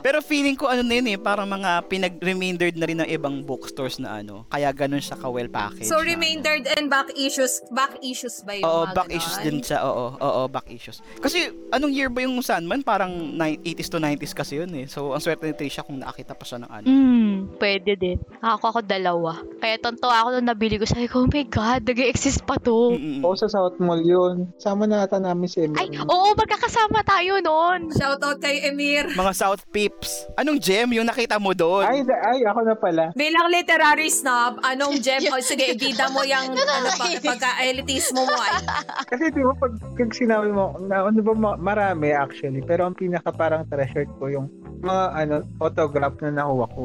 [0.02, 4.02] Pero feeling ko ano na yun eh, parang mga pinag-remaindered na rin ng ibang bookstores
[4.02, 4.44] na ano.
[4.50, 5.86] Kaya ganun siya ka-well packaged.
[5.86, 6.74] So, na, ano.
[6.74, 7.62] and back issues.
[7.70, 8.66] Back issues ba yun?
[8.66, 9.18] Oo, mga back ganon?
[9.22, 9.78] issues din siya.
[9.86, 10.98] Oo, oo, back issues.
[11.22, 12.82] Kasi anong year ba yung Sandman?
[12.82, 14.90] Parang ni- 80s to 90s kasi yun eh.
[14.90, 16.86] So, ang swerte ni Trisha kung nakakita pa siya ng ano.
[16.90, 18.18] Hmm, pwede din.
[18.42, 19.38] Ako ako dalawa.
[19.62, 20.84] Kaya tonto ako nung nabili ko.
[20.84, 22.98] Sabi ko, oh my God, nag-exist pa to.
[22.98, 23.22] Mm-mm.
[23.22, 24.50] Oo, sa South Mall yun.
[24.58, 25.78] Sama na ata namin si Emily.
[25.78, 27.94] Ay, oo, magkakasama tayo noon.
[27.94, 29.06] Shoutout kay Emir.
[29.14, 29.62] Mga South
[29.92, 30.24] Peeps.
[30.34, 31.84] Anong gem yung nakita mo doon?
[31.84, 33.02] Ay, ay, ako na pala.
[33.12, 35.20] Bilang literary snob, anong gem?
[35.30, 38.54] o sige, ibida mo yung ano, pag, pagka-elitismo mo ay.
[39.06, 42.62] Kasi di ba pag, pag sinabi mo, na, ano ba, ma- marami actually.
[42.62, 44.46] Pero ang pinaka parang treasured ko yung
[44.80, 46.84] mga ano, autograph na nakuha ko.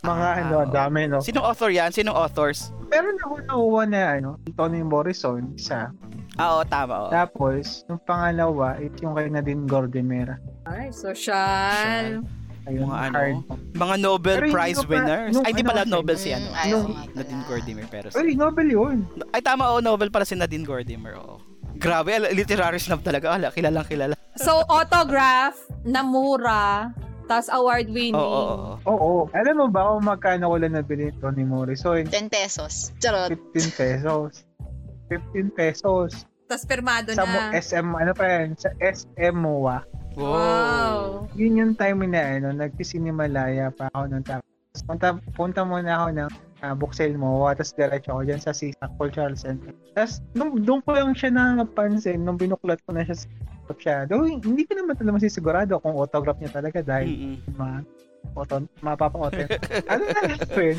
[0.00, 1.18] Mga Ah, ano, dami no.
[1.20, 1.88] Sinong author yan?
[1.88, 2.70] Sinong authors?
[2.88, 5.88] Meron ako nakuha na ano, Tony Morrison, isa.
[6.34, 7.06] Ah, oo, tama.
[7.06, 7.10] Oo.
[7.10, 10.42] Tapos, yung pangalawa, is yung kay Nadine Gordimer.
[10.66, 12.26] Ay, social.
[12.64, 13.14] Ayun, Mga ano?
[13.14, 13.36] hard.
[13.74, 15.30] Mga Nobel Pero hindi Prize pa- winners.
[15.30, 16.48] nung Ay, di ano pala Nobel si ano.
[16.54, 16.96] ayaw Nung-.
[17.12, 18.96] Nadine Gordimer pero Ay, Nobel yun.
[19.30, 21.12] Ay tama oh, Nobel pala si Nadine Gordimer.
[21.14, 21.36] Oo.
[21.74, 23.30] Grabe, al- literary snob talaga.
[23.30, 24.14] Ala, kilalang kilala.
[24.36, 28.14] So, autograph na mura, tas award winning.
[28.14, 28.94] Oo, oo, oo.
[28.94, 29.20] Oo.
[29.30, 32.02] Alam mo ba kung magkano ko lang nabili ito ni Morrison?
[32.02, 32.94] 10 pesos.
[32.96, 33.28] Charot.
[33.28, 34.46] 15 pesos.
[35.08, 36.10] 15 pesos.
[36.44, 37.52] Tapos permado Sa mo, na.
[37.52, 38.54] SM, ano pa yan?
[38.54, 39.82] Sa SM MOA.
[40.14, 41.26] Wow.
[41.34, 44.46] Yun yung time na, ano, nagsisinimalayan pa ako nung tapos.
[44.74, 46.30] Punta, punta muna ako ng
[46.66, 49.70] uh, Buxel MOA, tapos diretso ako dyan sa CISA Cultural Center.
[49.94, 53.28] Tapos, nung, doon ko lang siya napansin, nung binuklat ko na siya sa
[53.78, 54.04] siya.
[54.04, 57.56] Though, hindi ko naman talaga masisigurado kung autograph niya talaga dahil Mm-mm.
[57.56, 57.80] ma
[58.34, 59.46] auto, mapapa-auto.
[59.86, 60.78] ano na yun?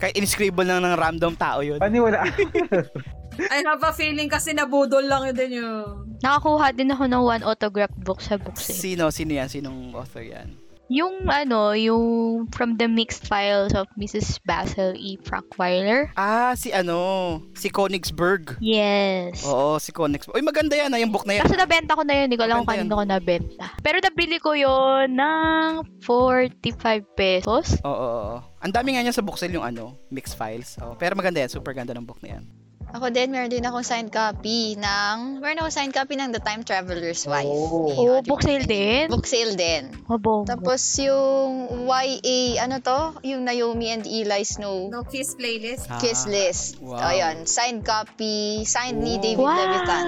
[0.00, 1.78] Kahit in-scribble lang ng random tao yun.
[1.78, 2.24] Paniwala.
[3.38, 6.18] I have a feeling kasi nabudol lang yun din yun.
[6.24, 8.76] Nakakuha din ako ng one autograph book sa Booksale.
[8.76, 9.12] Sino?
[9.12, 9.48] Sino yan?
[9.52, 10.56] Sinong author yan?
[10.86, 14.38] Yung ano, yung from the mixed files of Mrs.
[14.46, 15.18] Basil E.
[15.18, 16.14] Frankweiler.
[16.14, 17.42] Ah, si ano?
[17.58, 18.54] Si Konigsberg.
[18.62, 19.42] Yes.
[19.42, 20.38] Oo, si Konigsberg.
[20.38, 21.42] Uy, maganda yan ah, yung book na yan.
[21.42, 23.66] Kaso nabenta ko na yun, hindi ko alam kung kanino ko nabenta.
[23.82, 27.82] Pero nabili ko yun ng 45 pesos.
[27.82, 28.38] Oo, oo, oo.
[28.62, 30.78] Ang dami nga niya sa book sale yung ano, mixed files.
[30.78, 32.46] Oo, pero maganda yan, super ganda ng book na yan.
[32.86, 36.62] Ako din, meron din akong signed copy ng, meron ako signed copy ng The Time
[36.62, 37.50] Traveler's Wife.
[37.50, 37.90] Oh.
[37.90, 39.10] ni Oh, book sale din?
[39.10, 39.90] Book sale din.
[40.06, 40.46] Mabo.
[40.46, 43.18] Tapos yung YA, ano to?
[43.26, 45.90] Yung Naomi and Eli Snow No kiss playlist.
[45.90, 46.78] Ah, kiss list.
[46.78, 47.02] wow.
[47.02, 49.22] Ayun, signed copy, signed ni Oh.
[49.22, 49.58] David wow.
[49.58, 50.06] Levitan.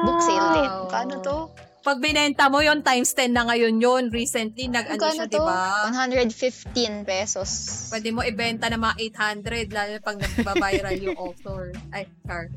[0.00, 0.70] Book sale din.
[0.88, 1.38] Kano to?
[1.80, 4.04] Pag binenta mo yon times 10 na ngayon yun.
[4.12, 5.88] Recently, nag-ano siya, di ba?
[5.88, 7.50] 115 pesos.
[7.88, 11.72] Pwede mo ibenta ng mga 800 lalo pag nagbabiral yung author.
[11.88, 12.52] Ay, car.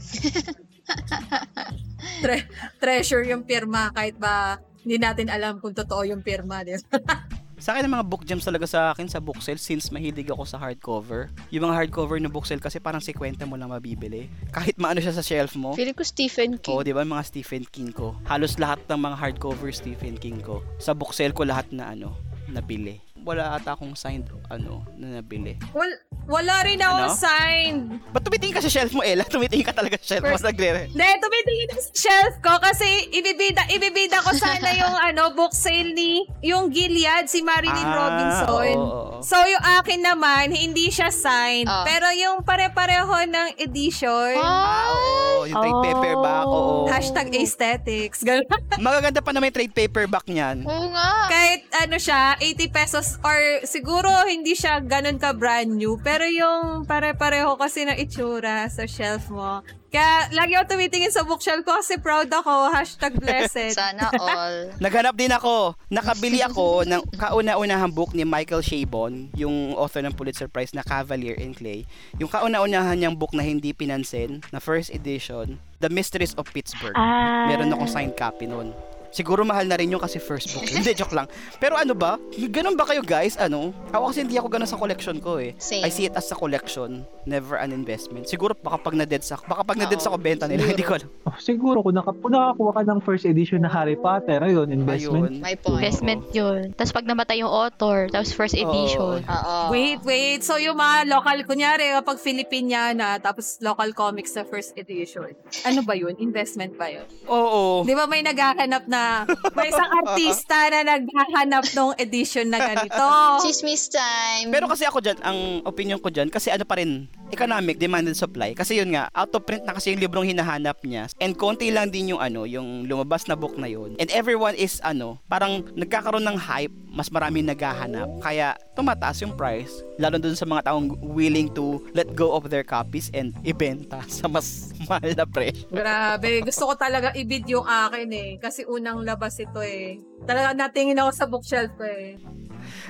[2.23, 2.47] Tre-
[2.83, 6.67] treasure yung pirma kahit ba hindi natin alam kung totoo yung pirma.
[6.67, 6.99] Di ba?
[7.63, 10.43] Sa akin, ang mga book gems talaga sa akin sa book sale since mahilig ako
[10.43, 11.31] sa hardcover.
[11.47, 14.27] Yung mga hardcover na book sale kasi parang 50 mo lang mabibili.
[14.51, 15.71] Kahit maano siya sa shelf mo.
[15.71, 16.75] Feeling ko Stephen King.
[16.75, 18.19] Oo, di ba mga Stephen King ko.
[18.27, 20.59] Halos lahat ng mga hardcover Stephen King ko.
[20.75, 22.19] Sa book sale ko lahat na ano,
[22.51, 23.12] nabili.
[23.23, 25.55] Wala ata akong signed ano na nabili.
[25.71, 27.11] Wal- wala rin ako Ano?
[27.13, 27.83] signed.
[28.11, 29.23] Ba't tumitingin ka sa shelf mo, Ella?
[29.25, 30.35] Tumitingin ka talaga sa shelf mo.
[30.37, 35.51] Nagre Hindi, tumitingin ako sa shelf ko kasi ibibida, ibibida ko sana yung ano, book
[35.51, 38.75] sale ni, yung Gilead, si Marilyn Ah, Robinson.
[38.75, 39.19] oo, oo.
[39.19, 41.65] So, yung akin naman, hindi siya signed.
[41.65, 41.83] Ah.
[41.83, 45.43] Pero yung pare-pareho ng edition, Ah, oo.
[45.43, 45.83] Yung trade Oh.
[45.85, 46.87] paperback, oo.
[46.87, 48.19] hashtag aesthetics.
[48.21, 48.47] Ganun.
[48.77, 50.63] Magaganda pa naman yung trade paperback niyan.
[50.63, 51.27] Oo nga.
[51.27, 56.01] Kahit ano siya, 80 pesos or siguro hindi siya ganun ka brand new.
[56.01, 59.61] Pero yung pare-pareho kasi ng itsura sa shelf mo.
[59.93, 62.73] Kaya lagi ako tumitingin sa bookshelf ko kasi proud ako.
[62.73, 63.77] Hashtag blessed.
[63.77, 64.73] Sana all.
[64.83, 65.77] Naghanap din ako.
[65.93, 71.37] Nakabili ako ng kauna-unahang book ni Michael Chabon, yung author ng Pulitzer Prize na Cavalier
[71.37, 71.85] in Clay.
[72.17, 76.97] Yung kauna-unahan niyang book na hindi pinansin, na first edition, The Mysteries of Pittsburgh.
[76.97, 77.45] Ah.
[77.53, 78.73] Meron akong signed copy noon.
[79.13, 80.65] Siguro mahal na rin yung kasi first book.
[80.65, 80.81] yun.
[80.81, 81.29] Hindi, joke lang.
[81.61, 82.17] Pero ano ba?
[82.33, 83.37] Ganun ba kayo guys?
[83.37, 83.69] Ano?
[83.93, 85.53] Ako kasi hindi ako ganun sa collection ko eh.
[85.61, 85.85] Same.
[85.85, 88.25] I see it as a collection, never an investment.
[88.25, 91.09] Siguro baka pag na-deads ako, baka pag na-deads Oo, ako benta nila, hindi ko alam.
[91.29, 95.37] Oh, siguro kung, naka, kung nakakuha ka ng first edition na Harry Potter, ayun, investment.
[95.37, 95.45] Ayun.
[95.45, 95.77] My point.
[95.77, 96.73] Investment yun.
[96.73, 99.21] Tapos pag namatay yung author, tapos first edition.
[99.21, 99.55] Oo.
[99.69, 100.41] Wait, wait.
[100.41, 105.37] So yung mga local, kunyari, kapag Filipiniana, tapos local comics sa first edition.
[105.69, 106.17] Ano ba yun?
[106.17, 107.05] Investment ba yun?
[107.29, 107.85] Oo.
[107.85, 113.07] Di ba may naghahanap na, may isang artista na naghahanap ng edition na ganito.
[113.43, 114.47] Chismis time.
[114.47, 118.15] Pero kasi ako dyan, ang opinion ko dyan, kasi ano pa rin, economic, demand and
[118.15, 118.53] supply.
[118.53, 121.09] Kasi yun nga, out of print na kasi yung librong hinahanap niya.
[121.17, 123.97] And konti lang din yung ano, yung lumabas na book na yun.
[123.97, 128.21] And everyone is ano, parang nagkakaroon ng hype, mas marami naghahanap.
[128.21, 132.61] Kaya tumataas yung price, lalo dun sa mga taong willing to let go of their
[132.61, 135.65] copies and ibenta sa mas mahal na presyo.
[135.73, 138.29] Grabe, gusto ko talaga i-bid yung akin eh.
[138.37, 139.97] Kasi unang labas ito eh.
[140.29, 142.21] Talaga natingin ako sa bookshelf ko eh.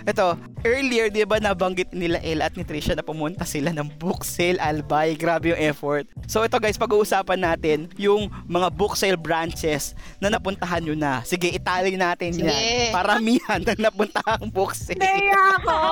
[0.03, 0.35] Ito,
[0.67, 4.59] earlier, di ba nabanggit nila Ella at ni Trisha na pumunta sila ng book sale
[4.59, 5.15] Albay.
[5.15, 6.03] Grabe yung effort.
[6.27, 11.23] So ito guys, pag-uusapan natin yung mga book sale branches na napuntahan nyo na.
[11.23, 12.51] Sige, itali natin Sige.
[12.51, 12.91] yan.
[12.91, 14.99] Paramihan na napuntahang book sale.
[14.99, 15.77] Naya ako!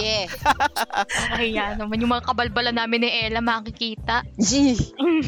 [0.00, 0.32] Yeah.
[1.36, 4.24] Kaya naman yung mga kabalbala namin ni Ella makikita.
[4.38, 4.72] G.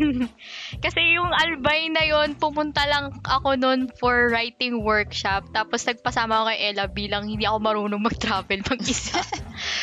[0.84, 5.44] Kasi yung Albay na yon pumunta lang ako noon for writing workshop.
[5.52, 9.20] Tapos nagpasama ako kay Ella bilang hindi ako marunong mag-travel mag-isa.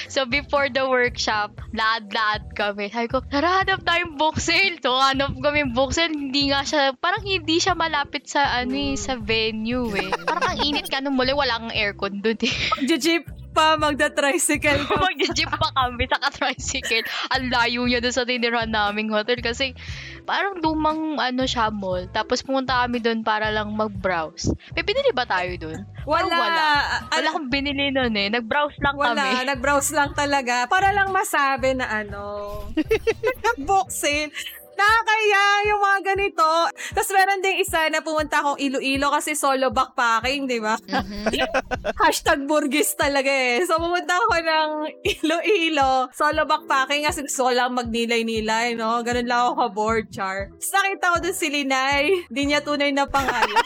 [0.08, 2.88] so before the workshop, laad-laad kami.
[2.88, 4.80] Sabi ko, tara hanap tayong book sale.
[4.80, 6.16] So hanap kami book sale.
[6.16, 10.10] Hindi nga siya, parang hindi siya malapit sa ano eh, sa venue eh.
[10.24, 12.56] Parang ang init ka nung muli, wala kang aircon dun eh.
[13.00, 14.96] Jeep pa, magda-tricycle ka.
[15.08, 17.06] Mag-jeep pa kami sa tricycle.
[17.32, 19.74] Ang layo niya doon sa tinirahan naming hotel kasi
[20.24, 22.06] parang lumang ano siya mall.
[22.10, 24.54] Tapos pumunta kami doon para lang mag-browse.
[24.74, 25.80] May binili ba tayo doon?
[26.06, 26.30] Wala.
[26.30, 26.68] wala.
[27.10, 28.30] Wala Ano- akong binili noon eh.
[28.30, 29.46] Nag-browse lang Wala, kami.
[29.52, 30.66] nag-browse lang talaga.
[30.66, 32.24] Para lang masabi na ano,
[33.90, 34.32] sale.
[34.80, 36.48] Nakakaya yung mga ganito.
[36.96, 40.80] Tapos meron ding isa na pumunta akong Iloilo kasi solo backpacking, di ba?
[40.80, 41.28] Mhm.
[42.02, 43.60] Hashtag burgis talaga eh.
[43.68, 44.70] So pumunta ako ng
[45.04, 49.04] Iloilo, solo backpacking kasi gusto ko lang magnilay-nilay, no?
[49.04, 50.48] Ganun lang ako ka-board, char.
[50.56, 52.04] Tapos nakita ko dun si Linay.
[52.32, 53.60] Di niya tunay na pangalan.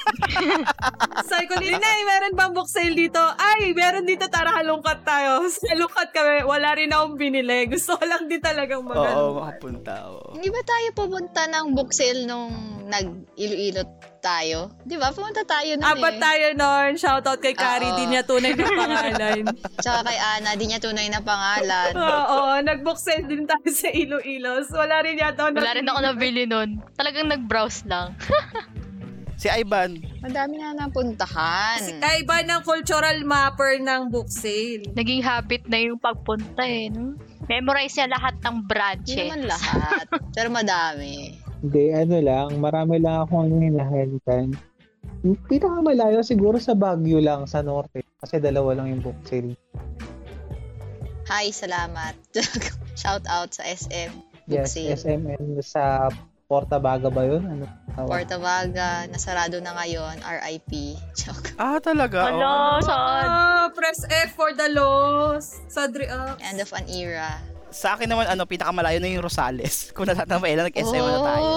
[1.30, 3.22] Sabi ko, Linay, meron bang book sale dito?
[3.38, 5.46] Ay, meron dito, tara halungkat tayo.
[5.50, 7.70] Sa halungkat kami, wala rin akong binili.
[7.70, 9.94] Gusto ko lang din talagang Oo, mag makapunta.
[10.10, 10.34] Oo.
[10.38, 12.52] Hindi ba tayo pumunta ng book sale nung
[12.88, 13.84] nag-ilo-ilo
[14.24, 14.72] tayo?
[14.88, 15.12] Di ba?
[15.12, 16.22] Pumunta tayo nun Apat eh.
[16.24, 16.90] tayo nun.
[16.96, 18.00] Shoutout kay Carrie, Oo.
[18.00, 19.44] di niya tunay na pangalan.
[19.84, 21.92] Tsaka kay Ana, di niya tunay na pangalan.
[21.92, 24.64] Oo, nag-book sale din tayo sa Iloilo.
[24.64, 26.80] So, wala rin yata ako Wala rin ako nabili nun.
[26.96, 28.16] Talagang nag-browse lang.
[29.34, 31.84] Si Ivan, Madami na napuntahan.
[32.00, 34.88] Ay, iba ng cultural mapper ng book sale.
[34.96, 36.88] Naging habit na yung pagpunta eh.
[36.88, 37.20] No?
[37.46, 39.18] Memorize niya lahat ng Hindi branches.
[39.20, 40.06] naman lahat.
[40.32, 41.38] Pero madami.
[41.60, 44.56] Hindi, ano lang, marami lang akong hinahentan.
[45.48, 48.04] Pinakamalayo siguro sa Baguio lang, sa Norte.
[48.20, 49.56] Kasi dalawa lang yung book sale.
[51.28, 52.16] Hi, salamat.
[53.00, 54.12] Shout out sa SM.
[54.44, 54.96] Book Yes, sale.
[54.96, 56.12] SMN sa
[56.54, 57.42] Porta Baga ba yun?
[57.42, 57.66] Ano?
[57.98, 58.10] tawag?
[58.14, 60.22] Portavaga, nasarado na ngayon.
[60.22, 61.02] RIP.
[61.18, 61.58] Joke.
[61.58, 62.30] ah talaga?
[62.30, 62.86] Wala, Oo.
[62.86, 63.26] saan?
[63.26, 65.58] Ah, press F for the loss.
[65.66, 66.38] Sadri up.
[66.46, 67.42] End of an era.
[67.74, 69.90] Sa akin naman, ano, pinakamalayo na yung Rosales.
[69.98, 71.50] Kung natatamayan, nag-SM na tayo.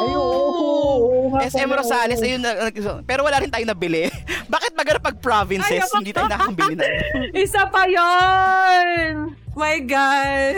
[0.00, 2.72] Ay, oo, SM Rosales, ayun, na-
[3.04, 4.08] pero wala rin tayong nabili.
[4.54, 6.88] Bakit maganda pag provinces, Ay, hindi tayo nakakabili na?
[7.44, 9.36] Isa pa yon.
[9.58, 10.54] My God.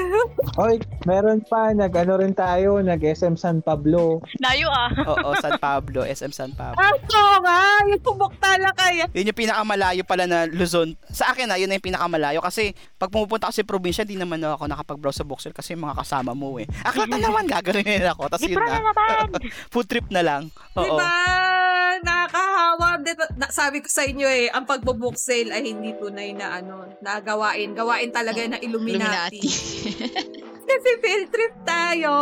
[0.60, 0.76] Oy,
[1.08, 4.20] meron pa, nag-ano rin tayo, nag-SM San Pablo.
[4.44, 4.92] Layo ah.
[4.92, 6.76] Oo, San Pablo, SM San Pablo.
[6.76, 7.60] Ah, oo nga.
[7.88, 9.08] Yung pumuktala kaya.
[9.16, 11.00] Yun yung pinakamalayo pala na Luzon.
[11.08, 12.44] Sa akin na, yun na yung pinakamalayo.
[12.44, 15.96] Kasi pag pumupunta ako sa probinsya, di naman ako nakapag-browse sa bookstore kasi yung mga
[16.04, 16.68] kasama mo eh.
[16.84, 18.28] Aklat na naman, gagawin ako.
[18.28, 18.68] Tapos yun na.
[18.68, 19.26] na naman!
[19.72, 20.52] Food trip na lang.
[20.76, 20.84] Oo.
[20.84, 21.08] Diba?
[21.98, 22.88] Nakakahawa.
[23.34, 27.18] Na, sabi ko sa inyo eh, ang pagbo-book sale ay hindi tunay na ano, na
[27.18, 27.74] gawain.
[27.74, 29.42] Gawain talaga na Illuminati.
[29.42, 30.48] Illuminati.
[30.70, 32.14] Kasi field trip tayo.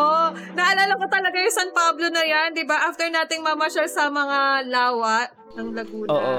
[0.56, 2.88] Naalala ko talaga yung San Pablo na yan, di ba?
[2.88, 6.08] After nating mamasyal sa mga lawa ng Laguna.
[6.08, 6.36] Oo.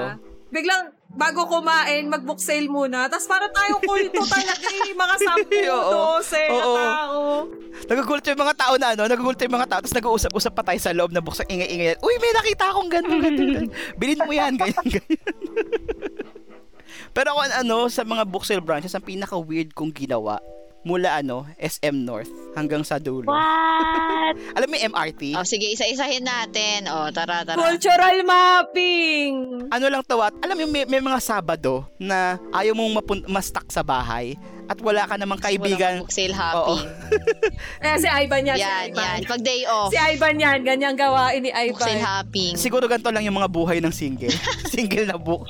[0.50, 3.10] Biglang, bago kumain, mag-book sale muna.
[3.10, 4.94] Tapos para tayong kulto talaga eh.
[4.94, 5.14] Mga.
[5.20, 6.74] 10, 12 Oo.
[6.76, 7.20] tao.
[7.90, 10.94] Nagugulat yung mga tao na ano, nagugulat yung mga tao, tapos nag-uusap-usap pa tayo sa
[10.94, 11.98] loob na buksan, ingay-ingay.
[11.98, 13.72] Uy, may nakita akong ganito, ganito.
[13.98, 15.18] Bilhin mo yan, ganyan, ganyan.
[17.16, 20.38] Pero ako, ano, sa mga book sale branches, ang pinaka-weird kong ginawa,
[20.80, 23.28] mula ano, SM North hanggang sa dulo.
[23.28, 24.34] What?
[24.56, 25.36] Alam mo yung MRT?
[25.36, 26.88] oh, sige, isa-isahin natin.
[26.88, 27.58] Oh, tara, tara.
[27.58, 29.68] Cultural mapping.
[29.68, 33.84] ano lang tawat, alam mo may, may mga Sabado na ayaw mong mapun- ma-stuck sa
[33.84, 34.34] bahay
[34.70, 35.98] at wala ka namang kaibigan.
[35.98, 36.86] Walang book sale hopping.
[37.80, 38.56] Eh, si Ivan yan.
[38.56, 39.02] Yan, si Ivan.
[39.02, 39.20] yan.
[39.26, 40.58] Pag day off, Si Ivan yan.
[40.62, 42.06] Ganyang gawain ni book sale Ivan.
[42.06, 42.52] hopping.
[42.54, 44.30] Siguro ganito lang yung mga buhay ng single.
[44.72, 45.44] single na book.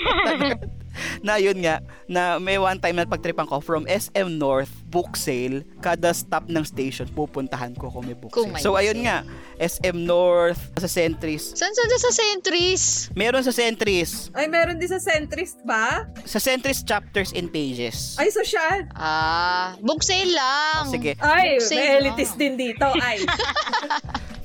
[1.21, 5.63] na yun nga, na may one time na pagtripan ko from SM North book sale,
[5.79, 8.55] kada stop ng station pupuntahan ko kung may book Kung sale.
[8.55, 9.07] may So ayun sale.
[9.07, 9.19] nga,
[9.57, 11.55] SM North, sa Centris.
[11.55, 13.07] Saan sa sa Centris?
[13.13, 14.29] Meron sa Centris.
[14.33, 16.11] Ay, meron din sa centrist ba?
[16.25, 18.17] Sa Centris chapters and pages.
[18.17, 18.91] Ay, social.
[18.93, 20.91] Ah, book sale lang.
[20.91, 21.15] Sige.
[21.17, 22.01] Ay, Book sale may lang.
[22.03, 22.87] elitist din dito.
[22.97, 23.23] Ay.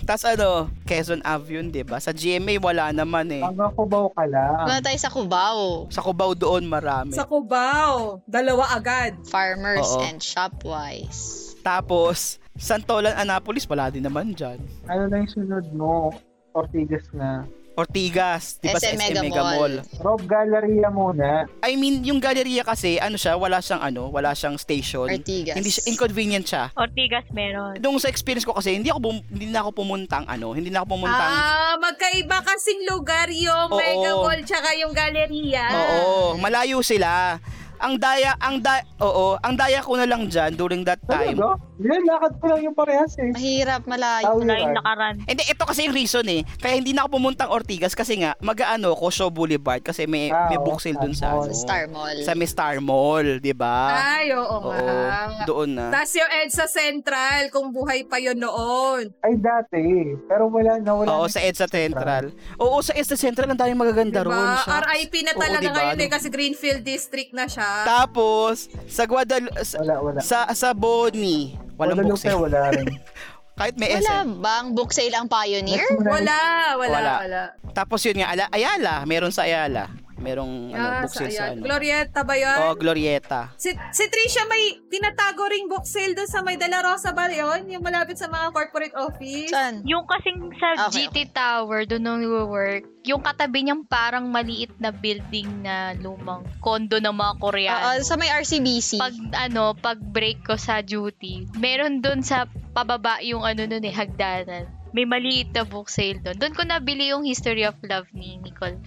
[0.05, 1.97] Tapos ano, Quezon Ave yun, 'di ba?
[1.97, 3.41] Sa GMA wala naman eh.
[3.41, 4.53] Hanggang Cubao ka lang.
[4.61, 5.89] Wala tayo sa Cubao.
[5.89, 7.09] Sa Cubao doon marami.
[7.09, 8.21] sa Cubao.
[8.23, 9.17] Dalawa agad.
[9.25, 10.05] Farmers Oo.
[10.05, 11.55] and Shopwise.
[11.63, 14.59] Tapos, Santolan, Annapolis, wala din naman dyan.
[14.85, 16.11] Ano na yung sunod mo?
[16.51, 17.47] Ortigas na.
[17.75, 19.83] Ortigas, di ba sa SM Mega Mega Mall.
[19.83, 19.99] Mall.
[19.99, 21.43] Rob Galleria muna.
[21.59, 25.11] I mean, yung galleria kasi, ano siya, wala siyang ano, wala siyang station.
[25.11, 25.59] Ortigas.
[25.59, 26.71] Hindi siya, inconvenient siya.
[26.71, 27.75] Ortigas meron.
[27.83, 30.83] Nung sa experience ko kasi, hindi ako bum- hindi na ako pumuntang ano, hindi na
[30.83, 33.75] ako pumuntang Ah, magkaiba kasing lugar yung Oo.
[33.75, 35.67] Mega Mall tsaka yung Galleria.
[35.67, 37.43] Oo, malayo sila.
[37.77, 41.35] Ang daya, ang da, oo, ang daya ko na lang dyan during that time.
[41.35, 41.59] Talaga?
[41.75, 43.29] Hindi, lakad ko lang yung parehas eh.
[43.29, 44.31] Mahirap, malayo.
[44.33, 45.15] Wala yung nakaran.
[45.21, 46.41] Hindi, ito kasi yung reason eh.
[46.55, 50.47] Kaya hindi na ako pumuntang Ortigas kasi nga, mag-ano ko, Shaw Boulevard kasi may, Ah,
[50.47, 52.17] may oo, book sale dun sa, Star ano, Sa Star Mall.
[52.21, 53.91] sa may Star Mall, di ba?
[54.15, 55.43] Ay, oo Oo, nga.
[55.43, 55.85] doon na.
[55.91, 59.11] Tapos yung EDSA Central, kung buhay pa yun noon.
[59.19, 59.83] Ay, dati.
[60.25, 61.29] Pero wala na, wala Oo, na.
[61.29, 62.31] sa EDSA Central.
[62.55, 64.31] Oo, sa EDSA Central, ang daming magaganda Diba?
[64.31, 64.47] roon.
[64.57, 64.79] Shucks.
[64.87, 65.75] RIP na Oo, talaga diba?
[65.75, 67.64] ngayon eh, kasi Greenfield District na siya.
[67.83, 68.53] Tapos,
[68.85, 70.19] sa Guadalupe, sa, Wala, wala.
[70.19, 72.39] sa, sa Boni, walang book Guadalupe, sale.
[72.39, 72.87] wala rin.
[73.55, 74.29] Kahit may Wala SM.
[74.39, 75.87] bang book sale ang Pioneer?
[75.97, 76.39] Wala,
[76.75, 77.13] wala, Wala.
[77.19, 77.41] wala.
[77.71, 79.87] Tapos yun nga, Ala, Ayala, meron sa Ayala.
[80.15, 81.59] Merong ano, Ah, book sa, sale sa ayan.
[81.59, 81.63] ano.
[81.63, 82.57] Glorieta ba yun?
[82.61, 83.41] Oh, Glorieta.
[83.55, 87.67] Si, si Trisha may tinatago ring book sale doon sa may Dela Rosa ba yun?
[87.67, 89.51] Yung malapit sa mga corporate office?
[89.51, 89.83] Saan?
[89.83, 94.89] Yung kasing sa Okay, GT Tower, doon nung work yung katabi niyang parang maliit na
[94.89, 97.85] building na lumang kondo ng mga Koreano.
[97.85, 98.97] Oo, sa may RCBC.
[98.97, 99.13] pag
[99.45, 104.65] ano, pag break ko sa duty, meron doon sa pababa yung ano nun eh, hagdanan.
[104.95, 106.39] May maliit na book sale doon.
[106.39, 108.79] Doon ko nabili yung History of Love ni Nicole.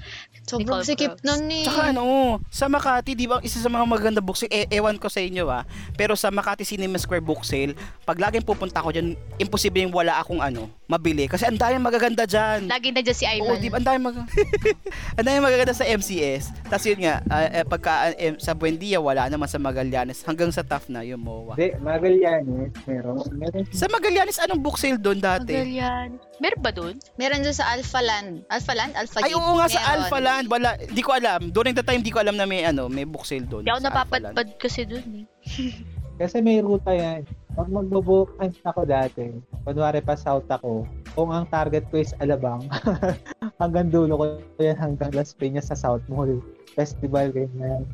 [0.48, 1.68] Sobrang Nicole sikip nun eh.
[1.68, 5.12] Tsaka ano, sa Makati, di ba, isa sa mga maganda book sale, e- ewan ko
[5.12, 5.68] sa inyo ah,
[6.00, 7.76] pero sa Makati Cinema Square book sale,
[8.08, 11.28] pag laging pupunta ko dyan, imposible yung wala akong ano, mabili.
[11.28, 12.64] Kasi ang daming magaganda dyan.
[12.64, 13.44] Lagi na dyan si Ivan.
[13.44, 13.76] Oo, di ba?
[13.76, 14.24] Ang daming mag-
[15.20, 16.56] ang daming magaganda sa MCS.
[16.64, 17.20] Tapos yun nga,
[17.52, 20.24] eh, pagka em- sa Buendia, wala naman sa Magallanes.
[20.24, 21.60] Hanggang sa TAF na yung MOA.
[21.60, 23.20] Hindi, Magallanes, meron.
[23.36, 25.52] Meron Sa Magallanes, anong book sale doon dati?
[25.52, 25.97] Magallanes.
[26.38, 26.94] Meron ba doon?
[27.18, 28.46] Meron dun sa Alpha Land.
[28.46, 28.92] Alpha Land?
[28.94, 29.38] Alpha Ay, Gate?
[29.38, 29.92] oo nga sa Meron.
[29.94, 30.46] Alpha Land.
[30.46, 31.40] Wala, di ko alam.
[31.50, 33.66] During the time, di ko alam na may, ano, may book sale doon.
[33.66, 34.34] Hindi ako sa Alpha Land.
[34.34, 35.26] napapadpad kasi doon eh.
[36.18, 37.22] Kasi may ruta yan.
[37.54, 40.82] Pag magbo-book ako dati, kunwari pa south ako,
[41.14, 42.66] kung ang target ko is Alabang,
[43.62, 44.24] hanggang dulo ko
[44.58, 46.42] yan hanggang Las Peñas sa South Mall.
[46.74, 47.86] Festival, ganyan.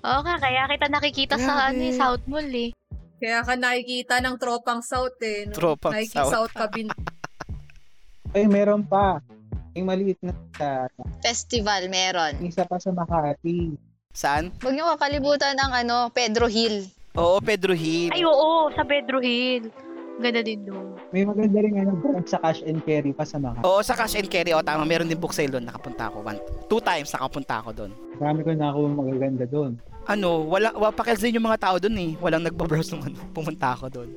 [0.00, 2.72] Oo nga, kaya kita nakikita sa ano, eh, South Mall eh.
[3.16, 5.48] Kaya ka nakikita ng tropang South eh.
[5.48, 5.56] No?
[5.56, 6.32] Tropang Nike South.
[6.32, 6.92] South ka bin-
[8.36, 9.24] Ay, meron pa.
[9.72, 10.88] Yung maliit na sa
[11.20, 12.36] Festival, meron.
[12.40, 13.76] isa pa sa Makati.
[14.12, 14.48] Saan?
[14.60, 16.88] Huwag niyo kakalimutan ang ano, Pedro Hill.
[17.16, 18.12] Oo, Pedro Hill.
[18.12, 19.68] Ay, oo, sa Pedro Hill.
[20.16, 20.96] Ganda din doon.
[21.12, 23.64] May maganda rin ano, branch sa cash and carry pa sa Makati.
[23.64, 24.56] Oo, sa Cash and Carry.
[24.56, 24.88] O, tama.
[24.88, 25.68] Meron din book sale doon.
[25.68, 26.24] Nakapunta ako.
[26.24, 27.92] One, two times nakapunta ako doon.
[28.16, 29.76] Marami ko na ako magaganda doon.
[30.06, 32.10] Ano, wala, wala pakils din yung mga tao doon eh.
[32.22, 33.18] Walang nagbabrowse nung ano.
[33.34, 34.10] Pumunta ako doon.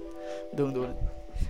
[0.54, 0.94] Doon, doon.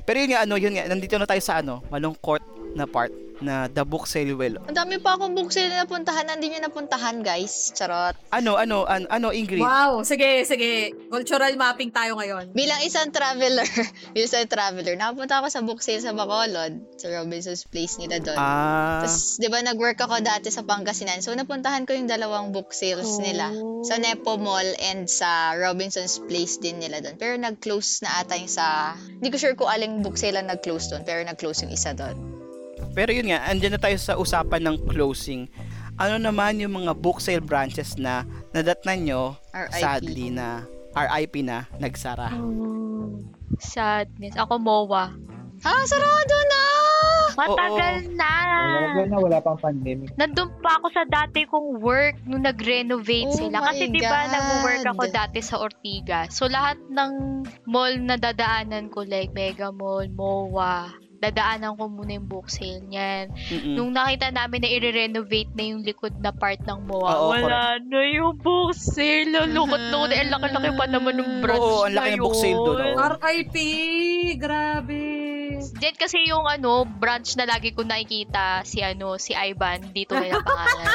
[0.08, 0.88] Pero yun nga, ano, yun nga.
[0.88, 2.40] Nandito na tayo sa ano, malungkot
[2.74, 4.60] na part na the book sale will.
[4.68, 6.28] Ang dami pa akong book sale na napuntahan.
[6.28, 7.72] Hindi niyo napuntahan, guys.
[7.76, 8.16] Charot.
[8.32, 9.64] Ano, ano, an, ano, Ingrid?
[9.64, 10.96] Wow, sige, sige.
[11.08, 12.52] Cultural mapping tayo ngayon.
[12.52, 13.66] Bilang isang traveler,
[14.14, 18.38] bilang isang traveler, nakapunta ako sa book sale sa Bacolod, sa Robinson's Place nila doon.
[18.40, 21.24] Ah, Tapos, di ba, nag-work ako dati sa Pangasinan.
[21.24, 23.52] So, napuntahan ko yung dalawang book sales nila.
[23.88, 27.16] Sa Nepo Mall and sa Robinson's Place din nila doon.
[27.16, 28.96] Pero nag-close na ata yung sa...
[29.00, 31.04] Hindi ko sure kung aling book sale ang nag-close doon.
[31.08, 32.39] Pero nag-close yung isa doon.
[32.94, 35.50] Pero yun nga, andyan na tayo sa usapan ng closing.
[36.00, 38.24] Ano naman yung mga book sale branches na
[38.56, 39.22] nadatnan nyo,
[39.52, 39.82] RIP.
[39.84, 40.64] sadly, na
[40.96, 42.32] RIP na, nagsara.
[43.60, 44.40] Sadness.
[44.40, 45.12] Ako, MOA.
[45.60, 45.74] Ha?
[45.84, 46.64] Sarado na!
[47.36, 48.34] Matagal na.
[48.96, 50.12] Wala na, wala pang pandemic.
[50.16, 53.64] Nandun pa ako sa dati kong work nung nag-renovate Oh sila.
[53.72, 56.36] Kasi di ba nag-work ako dati sa Ortigas.
[56.36, 62.28] So lahat ng mall na dadaanan ko like Mega Mall, MOA, dadaanan ko muna yung
[62.32, 63.30] book sale niyan.
[63.36, 63.76] Mm-mm.
[63.76, 68.00] Nung nakita namin na i-renovate na yung likod na part ng MOA, Oo, wala na
[68.08, 69.28] yung book sale.
[69.30, 72.96] Lulukot na Eh, laki-laki pa naman ng branch Oo, ang laki ng book sale doon.
[73.20, 73.56] RIP!
[74.40, 75.19] Grabe!
[75.60, 80.28] Diyan kasi yung ano, branch na lagi ko nakikita si ano, si Ivan, dito na
[80.32, 80.88] yung pangalan.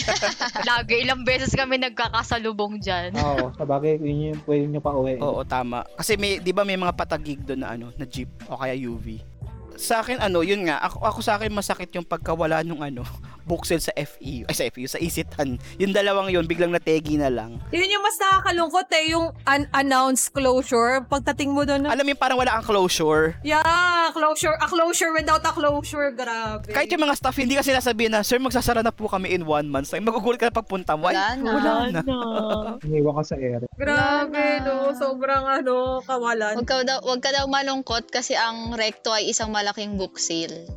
[0.70, 3.12] lagi, ilang beses kami nagkakasalubong dyan.
[3.20, 5.20] Oo, sa bagay, yun yung pwede nyo pa uwi.
[5.20, 5.84] Oo, tama.
[5.96, 9.20] Kasi may, 'di ba may mga patagig doon na ano, na jeep o kaya UV.
[9.80, 13.00] Sa akin ano, yun nga, ako, ako sa akin masakit yung pagkawala nung ano,
[13.60, 15.58] sale sa FEU, ay sa FEU, sa Isitan.
[15.76, 17.58] Yung dalawang yun, biglang nategi na lang.
[17.70, 21.02] Yun yung mas nakakalungkot eh, yung unannounced closure.
[21.04, 23.34] Pagdating mo doon, Alam mo yung parang wala kang closure.
[23.42, 23.62] yeah,
[24.10, 26.70] closure, a closure without a closure, grabe.
[26.70, 29.66] Kahit yung mga staff, hindi kasi nasabihin na, Sir, magsasara na po kami in one
[29.66, 29.90] month.
[29.90, 31.08] So, magugulat ka na pagpunta mo.
[31.08, 31.50] Ay, Wala na.
[31.50, 32.00] Wala na.
[32.86, 33.66] Iniwan ko sa ere.
[33.74, 34.94] Grabe, no?
[34.94, 36.54] Sobrang ano, kawalan.
[36.54, 40.68] Huwag ka, daw, wag ka daw malungkot kasi ang recto ay isang malaking book sale.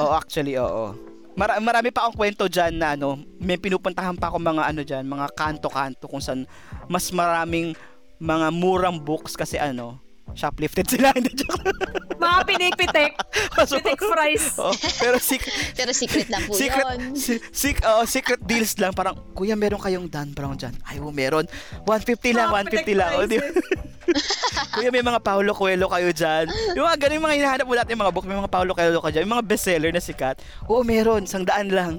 [0.00, 0.94] Oo, actually, oo.
[1.36, 5.04] Mara- marami pa akong kwento dyan na ano, may pinupuntahan pa ako mga ano dyan,
[5.04, 6.48] mga kanto-kanto kung saan
[6.88, 7.76] mas maraming
[8.16, 10.00] mga murang books kasi ano,
[10.32, 11.12] shoplifted sila.
[11.16, 11.60] Hindi joke.
[12.26, 13.12] Mga pinipitik,
[13.68, 14.46] So, pitik fries.
[14.58, 17.14] oo, pero secret, Pero secret lang po secret, yun.
[17.14, 18.92] si, sec- oo, secret deals lang.
[18.92, 20.74] Parang, kuya, meron kayong Dan Brown dyan.
[20.82, 21.46] Ay, oh, meron.
[21.84, 23.10] 150 lang, Mga 150 pitik lang.
[23.14, 23.48] O, di ba?
[24.76, 26.46] kuya, may mga Paulo Coelho kayo dyan.
[26.74, 29.00] Yung mga ganun, yung mga hinahanap mo dati, yung mga book, may mga Paulo Coelho
[29.00, 29.24] ka dyan.
[29.24, 30.36] Yung mga bestseller na sikat.
[30.66, 31.24] Oo, meron.
[31.24, 31.92] Sangdaan lang.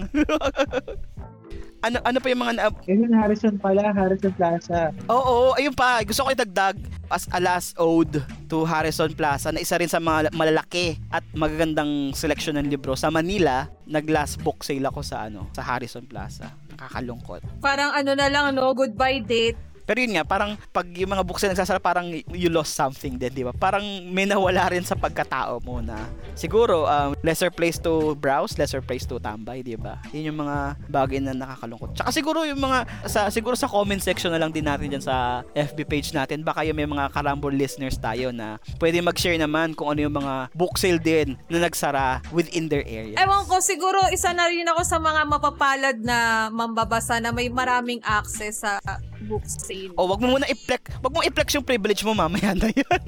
[1.79, 4.91] Ano ano pa yung mga na- Yun yung Harrison pala, Harrison Plaza.
[5.07, 6.01] Oo, ayun pa.
[6.01, 6.75] Gusto ko idagdag
[7.07, 12.11] as a last ode to Harrison Plaza na isa rin sa mga malalaki at magagandang
[12.11, 13.69] seleksyon ng libro sa Manila.
[13.85, 16.51] Nag-last book sale ako sa ano, sa Harrison Plaza.
[16.71, 17.41] Nakakalungkot.
[17.59, 18.73] Parang ano na lang, no?
[18.73, 19.57] Goodbye date
[19.87, 23.31] Pero yun nga, parang pag yung mga book sale nagsasara, parang you lost something din,
[23.31, 23.55] di ba?
[23.55, 23.81] Parang
[24.11, 29.07] may nawala rin sa pagkatao mo na siguro um, lesser place to browse, lesser place
[29.07, 29.95] to tambay, di ba?
[30.11, 31.95] Yun yung mga bagay na nakakalungkot.
[31.95, 35.47] Tsaka siguro yung mga sa siguro sa comment section na lang din natin diyan sa
[35.55, 39.95] FB page natin, baka yung may mga karambol listeners tayo na pwede mag-share naman kung
[39.95, 43.15] ano yung mga book sale din na nagsara within their area.
[43.15, 48.03] Ewan ko, siguro isa na rin ako sa mga mapapalad na mambabasa na may maraming
[48.03, 48.83] access sa
[49.25, 49.93] book sale.
[49.97, 53.03] O wag mo muna i-flex, wag mo i-flex yung privilege mo mamaya na 'yan.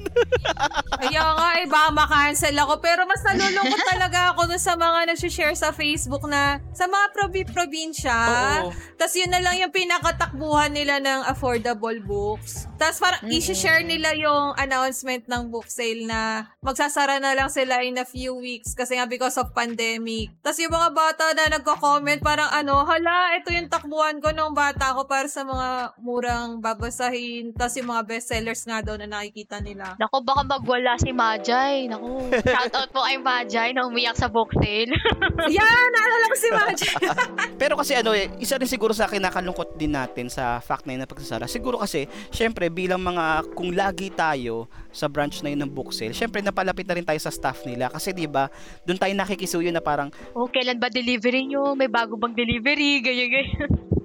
[1.00, 2.82] Kaya nga, eh, baka makancel ako.
[2.84, 8.16] Pero mas nalulungkot talaga ako dun sa mga nag-share sa Facebook na sa mga probi-probinsya.
[8.66, 8.70] Oo.
[9.00, 12.68] Tapos yun na lang yung pinakatakbuhan nila ng affordable books.
[12.76, 17.96] Tapos parang i-share nila yung announcement ng book sale na magsasara na lang sila in
[17.96, 20.32] a few weeks kasi nga because of pandemic.
[20.44, 24.92] Tapos yung mga bata na nagko-comment parang ano, hala, ito yung takbuhan ko nung bata
[24.92, 27.52] ko para sa mga murang babasahin.
[27.54, 29.94] Tapos yung mga bestsellers nga daw na nakikita nila.
[30.00, 31.86] Nako, baka magwala si Majay.
[31.88, 34.90] Nako, shoutout po kay Majay na umiyak sa book sale.
[35.56, 35.88] Yan!
[35.92, 36.92] Naalala ko si Magic.
[37.60, 41.00] Pero kasi ano eh, isa rin siguro sa kinakalungkot din natin sa fact na yun
[41.04, 41.44] na pagsasara.
[41.46, 46.16] Siguro kasi, syempre bilang mga, kung lagi tayo sa branch na yun ng book sale,
[46.16, 47.92] syempre napalapit na rin tayo sa staff nila.
[47.92, 48.48] Kasi di ba
[48.88, 51.76] doon tayo nakikisuyo na parang, oh, kailan ba delivery nyo?
[51.76, 53.04] May bago bang delivery?
[53.04, 53.68] Ganyan, ganyan.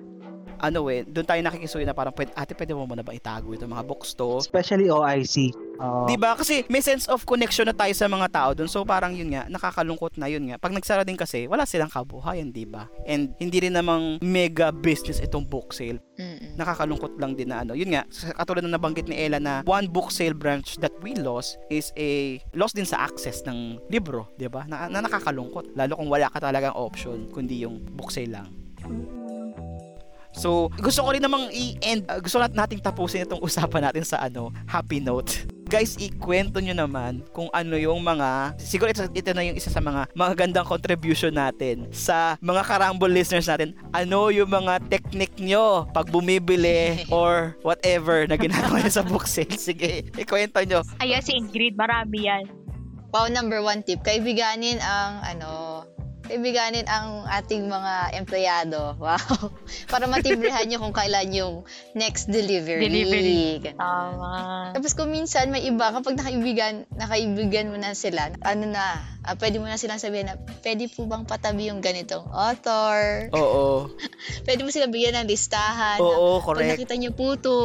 [0.59, 3.67] ano eh, doon tayo nakikisuyo na parang, pwede, ate pwede mo muna ba itago ito
[3.67, 4.39] mga books to?
[4.39, 5.51] Especially OIC.
[5.79, 6.07] Oo.
[6.07, 6.35] Di ba?
[6.39, 8.69] Kasi may sense of connection na tayo sa mga tao doon.
[8.71, 10.55] So parang yun nga, nakakalungkot na yun nga.
[10.59, 12.87] Pag nagsara din kasi, wala silang kabuhayan, di ba?
[13.03, 15.99] And hindi rin namang mega business itong book sale.
[16.15, 16.55] Mm-mm.
[16.55, 17.75] Nakakalungkot lang din na ano.
[17.75, 18.07] Yun nga,
[18.39, 22.39] katulad na nabanggit ni Ella na one book sale branch that we lost is a
[22.55, 24.63] loss din sa access ng libro, di ba?
[24.67, 25.75] Na, na nakakalungkot.
[25.75, 28.47] Lalo kung wala ka talagang option, kundi yung book sale lang.
[30.35, 34.19] So, gusto ko rin namang i-end, uh, gusto nat- nating tapusin itong usapan natin sa
[34.19, 35.47] ano, happy note.
[35.65, 39.81] Guys, ikwento nyo naman kung ano yung mga, siguro ito, ito na yung isa sa
[39.81, 43.73] mga magagandang contribution natin sa mga karambol listeners natin.
[43.89, 49.57] Ano yung mga technique nyo pag bumibili or whatever na ginagawa nyo sa book sale.
[49.57, 50.85] Sige, ikwento nyo.
[51.01, 52.45] Ayan, si Ingrid, marami yan.
[53.09, 54.05] Wow, number one tip.
[54.05, 55.49] Kaibiganin ang, ano,
[56.27, 58.97] kaibiganin ang ating mga empleyado.
[58.97, 59.17] Wow.
[59.91, 61.55] Para matibrehan nyo kung kailan yung
[61.93, 62.85] next delivery.
[62.85, 63.73] Delivery.
[63.77, 64.33] Tama.
[64.73, 69.61] Tapos kung minsan may iba, kapag nakaibigan, nakaibigan mo na sila, ano na, ah, pwede
[69.61, 73.29] mo na silang sabihin na, pwede po bang patabi yung ganitong author?
[73.33, 73.89] Oo.
[74.45, 75.97] Pwede mo silang bigyan ng listahan.
[75.97, 76.69] na, Oo, Pag correct.
[76.77, 77.57] nakita niyo po to,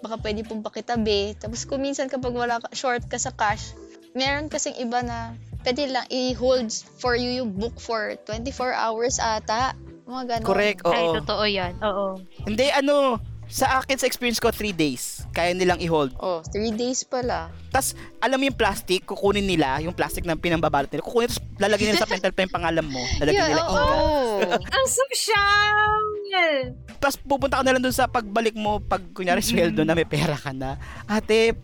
[0.00, 1.34] baka pwede pong pakitabi.
[1.38, 3.74] Tapos kung minsan kapag wala ka, short ka sa cash,
[4.14, 9.74] meron kasing iba na pwede lang i-hold for you yung book for 24 hours ata.
[10.08, 10.46] Mga ganon.
[10.46, 10.92] Correct, oo.
[10.92, 11.72] Ay, totoo yan.
[11.84, 12.16] Oo.
[12.48, 15.24] Hindi, ano, sa akin, sa experience ko, 3 days.
[15.32, 16.12] Kaya nilang i-hold.
[16.20, 17.48] Oh, 3 days pala.
[17.68, 21.92] Tapos, alam mo yung plastic, kukunin nila, yung plastic na pinambabalot nila, kukunin, tapos lalagyan
[21.92, 23.76] nila sa pentel pa yung pangalan mo, lalagyan Yeah, nila oo.
[24.44, 24.56] ika.
[24.76, 26.56] Ang social!
[27.00, 30.36] Tapos pupunta ka na lang dun sa pagbalik mo, pag kunyari sweldo na may pera
[30.36, 31.56] ka na, ate,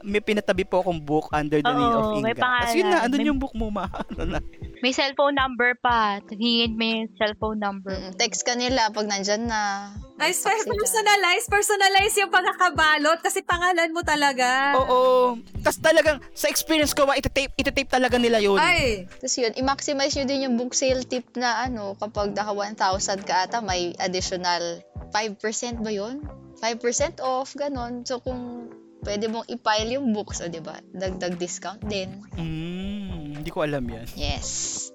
[0.00, 2.40] may pinatabi po akong book under the name of Oo, may Inga.
[2.40, 2.92] Tapos yun pangalan.
[2.92, 3.86] na, andun May- yung book mo, ma.
[4.12, 4.40] Ano na.
[4.80, 6.18] May cellphone number pa.
[6.26, 7.92] Hingin mo yung cellphone number.
[7.92, 9.92] Mm, text ka nila pag nandyan na.
[10.16, 10.72] Nice, Text sila.
[10.74, 14.76] personalize, personalize yung pagkakabalot kasi pangalan mo talaga.
[14.76, 15.36] Oo.
[15.60, 18.56] Tapos talagang, sa experience ko, ma, itatape, itatape talaga nila yun.
[18.56, 22.76] Ay, Tapos yun, i-maximize nyo din yung book sale tip na ano, kapag naka 1,000
[23.22, 25.40] ka ata, may additional 5%
[25.80, 26.20] ba yun?
[26.56, 28.04] 5% off, ganon.
[28.04, 28.68] So kung
[29.04, 30.78] pwede mong i-pile yung books, o diba?
[30.92, 32.24] Dagdag discount din.
[32.36, 34.06] Mm, hindi ko alam yan.
[34.14, 34.88] Yes.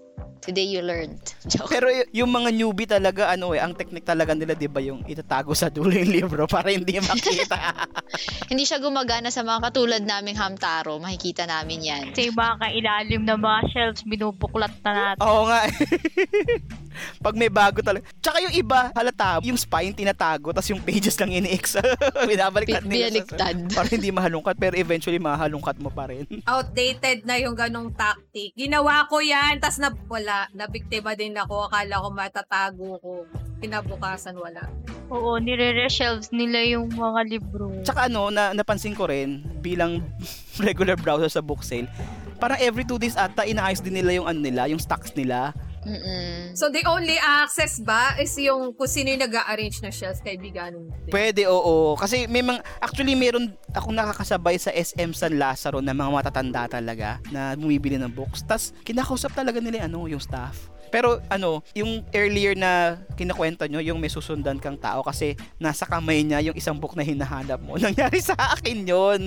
[0.45, 1.17] Today you learned.
[1.49, 1.73] Joke.
[1.73, 5.01] Pero y- yung mga newbie talaga, ano eh, ang technique talaga nila, di ba, yung
[5.09, 7.57] itatago sa dulo yung libro para hindi makita.
[8.49, 11.01] Hindi siya gumagana sa mga katulad naming hamtaro.
[11.01, 12.03] Makikita namin yan.
[12.13, 15.21] Yung mga kailalim na mga shelves, binubuklat na natin.
[15.25, 15.65] Oo nga.
[17.25, 18.05] Pag may bago talaga.
[18.19, 21.77] Tsaka yung iba, halata, yung spine tinatago, tapos yung pages lang ini-ex.
[22.29, 23.21] Binabaliktad Bi- nila.
[23.21, 23.55] sa- Binaliktad.
[23.77, 26.23] Para hindi mahalungkat, pero eventually mahalungkat mo pa rin.
[26.45, 28.51] outdated na yung ganong tactic.
[28.53, 31.67] Ginawa ko yan, tas na, wala, nabiktima din ako.
[31.67, 33.13] Akala ko matatago ko.
[33.59, 34.67] Kinabukasan, wala.
[35.07, 37.69] Oo, nire-reshelves nila yung mga libro.
[37.81, 40.01] Tsaka ano, na, napansin ko rin, bilang
[40.59, 41.87] regular browser sa book sale,
[42.35, 45.55] parang every two days ata, inaayos din nila yung ano nila, yung stocks nila.
[45.85, 46.57] Mm-mm.
[46.57, 50.73] So, the only access ba is yung kung sino yung nag-arrange na shelf, kaibigan?
[51.13, 51.93] Pwede, oo.
[51.93, 57.21] Kasi may mga, actually meron akong nakakasabay sa SM San Lazaro na mga matatanda talaga
[57.29, 58.41] na bumibili ng books.
[58.41, 60.73] Tapos kinakausap talaga nila ano, yung staff.
[60.91, 66.21] Pero ano, yung earlier na kinakwento nyo, yung may susundan kang tao kasi nasa kamay
[66.21, 67.79] niya yung isang book na hinahanap mo.
[67.81, 69.21] Nangyari sa akin yon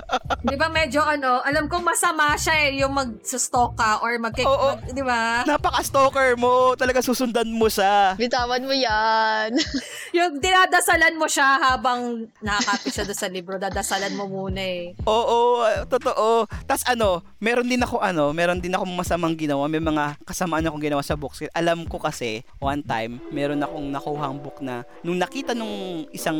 [0.48, 4.76] Di ba medyo ano, alam kong masama siya eh, yung mag-stalk ka or mag, Oo.
[4.76, 5.44] mag di ba?
[5.48, 6.76] Napaka-stalker mo.
[6.76, 8.16] Talaga susundan mo siya.
[8.16, 9.52] Bitawan mo yan.
[10.16, 14.94] Yung dinadasalan mo siya habang nakakapit siya doon sa libro, dadasalan mo muna eh.
[15.04, 16.46] Oo, totoo.
[16.64, 19.66] Tapos ano, meron din ako ano, meron din ako masamang ginawa.
[19.66, 21.44] May mga kasamaan akong ginawa sa books.
[21.52, 26.36] Alam ko kasi, one time, meron akong nakuhang book na, nung nakita nung isang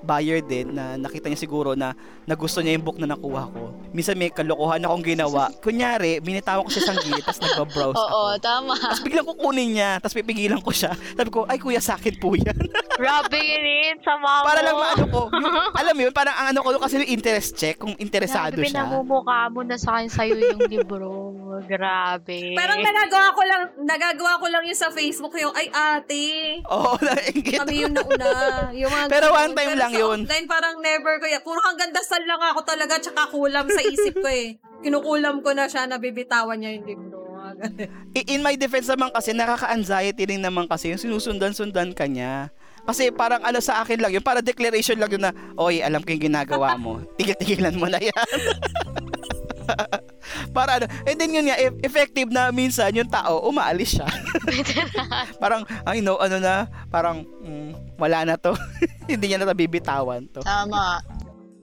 [0.00, 1.92] buyer din, na nakita niya siguro na,
[2.24, 3.76] na gusto niya yung book na nakuha ko.
[3.92, 5.52] Minsan may kalokohan akong ginawa.
[5.60, 8.16] Kunyari, binitawan ko siya sa gilid, tapos nagbabrowse ako.
[8.16, 8.72] Oo, tama.
[8.74, 10.96] Tapos biglang kukunin niya, tapos pipigilan ko siya.
[10.96, 12.56] Sabi ko, ay kuya, sa akin po yan.
[13.00, 14.46] Grabe yun, sama mo.
[14.48, 15.20] Para lang maano ko.
[15.30, 18.66] Yung, alam mo yun, parang ang ano ko kasi yung interest check, kung interesado Grabe,
[18.66, 18.82] siya.
[18.86, 21.30] pinamumukha mo na sa akin sa'yo yung libro.
[21.64, 22.54] Grabe.
[22.54, 23.62] Parang nagagawa ko lang,
[23.98, 27.58] nagagawa ko lang yun sa Facebook yung, ay ate, Oo, nainggit.
[27.58, 28.30] kami yung nauna.
[28.70, 30.18] Yung mga Pero one time Pero lang sa yun.
[30.22, 31.42] Online parang never ko yan.
[31.42, 34.54] Puro hanggang dasal lang ako talaga tsaka kulam sa isip ko eh.
[34.86, 37.18] Kinukulam ko na siya, nabibitawan niya yung libro.
[38.14, 42.54] In my defense naman kasi, nakaka-anxiety rin naman kasi yung sinusundan-sundan ka niya.
[42.86, 46.14] Kasi parang ano sa akin lang yun, para declaration lang yun na, oy, alam ko
[46.14, 47.02] yung ginagawa mo.
[47.18, 48.14] Tigil-tigilan mo na yan.
[50.56, 54.08] para ano, and then yun nga, e- effective na minsan yung tao, umaalis siya.
[55.42, 58.54] parang, ay no, ano na, parang, mm, wala na to.
[59.10, 60.40] Hindi niya na nabibitawan to.
[60.44, 61.02] Tama.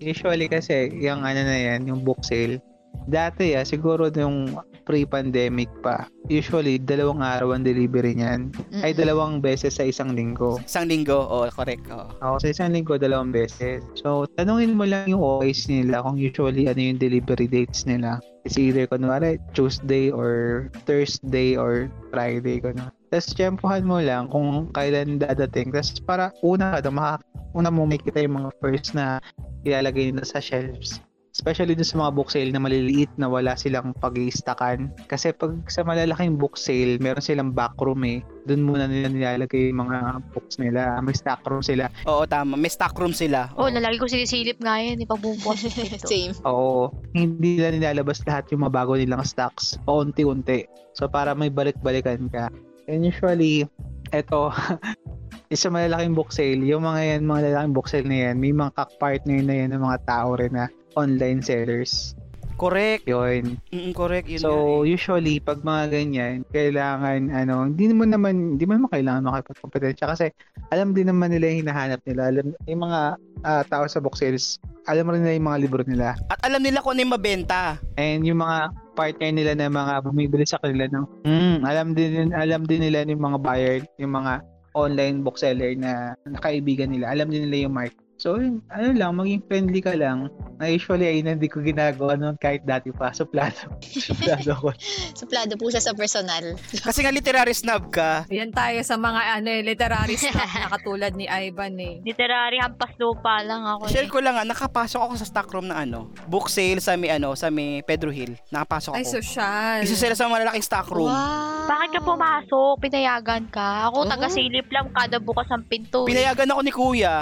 [0.02, 2.60] Usually kasi, yung ano na yan, yung book sale,
[3.06, 4.56] dati ah, siguro yung
[4.86, 8.54] pre-pandemic pa, usually dalawang araw ang delivery niyan.
[8.80, 9.02] Ay Mm-mm.
[9.02, 10.62] dalawang beses sa isang linggo.
[10.62, 11.90] Isang linggo, oh, correct.
[11.90, 12.08] Oh.
[12.22, 13.82] Ako sa isang linggo, dalawang beses.
[13.98, 18.22] So, tanungin mo lang yung OIs nila kung usually ano yung delivery dates nila.
[18.46, 22.94] It's either, kunwari, Tuesday or Thursday or Friday, kunwari.
[23.10, 25.74] Tapos, tiyempohan mo lang kung kailan dadating.
[25.74, 27.26] Tapos, para una ka, maka,
[27.58, 29.18] una mo makita yung mga first na
[29.66, 31.02] ilalagay nila sa shelves.
[31.36, 35.52] Especially dun sa mga book sale na maliliit na wala silang pag stakan Kasi pag
[35.68, 38.24] sa malalaking book sale, meron silang backroom eh.
[38.48, 40.96] Doon muna nila nilalagay yung mga books nila.
[41.04, 41.92] May stock room sila.
[42.08, 42.56] Oo, tama.
[42.56, 43.52] May stock room sila.
[43.60, 45.04] Oh, lalagi ko sinisilip nga yan.
[45.04, 46.08] Ipagbubukas ko ito.
[46.08, 46.32] Same.
[46.48, 46.96] Oo.
[47.12, 49.76] Hindi nila nilalabas lahat yung mga bago nilang stocks.
[49.84, 50.72] Paunti-unti.
[50.96, 52.48] So, para may balik-balikan ka.
[52.88, 53.68] And usually,
[54.16, 54.56] eto,
[55.54, 56.64] isa malalaking book sale.
[56.64, 59.84] Yung mga yan, mga lalaking book sale na yan, may mga kak-partner na yan ng
[59.84, 62.16] mga tao rin na online sellers.
[62.56, 63.04] Correct.
[63.04, 63.60] Yun.
[63.76, 64.32] Mm, correct.
[64.32, 64.52] Yun So,
[64.88, 64.96] eh.
[64.96, 70.32] usually, pag mga ganyan, kailangan, ano, hindi mo naman, hindi mo naman kailangan makipagkompetensya kasi
[70.72, 72.32] alam din naman nila yung hinahanap nila.
[72.32, 73.00] Alam, yung mga
[73.44, 74.56] ah, tao sa book sales,
[74.88, 76.16] alam rin nila yung mga libro nila.
[76.32, 77.76] At alam nila kung ano yung mabenta.
[78.00, 81.10] And yung mga partner nila na mga bumibili sa kanila no.
[81.28, 84.40] Mm, alam din alam din nila yung mga buyer, yung mga
[84.76, 87.12] online bookseller na nakaibigan nila.
[87.12, 88.05] Alam din nila yung market.
[88.16, 90.32] So, yun, ano lang, maging friendly ka lang.
[90.56, 93.12] Na usually, ay hindi ko ginagawa noon kahit dati pa.
[93.12, 93.68] Suplado.
[94.08, 94.72] Suplado ako.
[95.14, 96.56] Suplado po siya sa personal.
[96.74, 98.24] Kasi nga literary snob ka.
[98.30, 102.00] Yan tayo sa mga ano, eh, literary stuff na katulad ni Ivan eh.
[102.02, 103.92] Literary, hampas lupa lang ako.
[103.92, 104.10] Share Eh.
[104.10, 107.36] ko lang ah, nakapasok ako sa stock room na ano, book sale sa may ano,
[107.36, 108.40] sa may Pedro Hill.
[108.48, 109.12] Nakapasok Ay, ako.
[109.14, 109.80] social.
[109.84, 111.12] Isa sila sa malalaking stock room.
[111.12, 111.68] Wow.
[111.68, 112.74] Bakit ka pumasok?
[112.80, 113.92] Pinayagan ka?
[113.92, 116.08] Ako, taga-silip lang kada bukas ang pinto.
[116.08, 116.10] eh.
[116.10, 117.16] Pinayagan ako ni Kuya.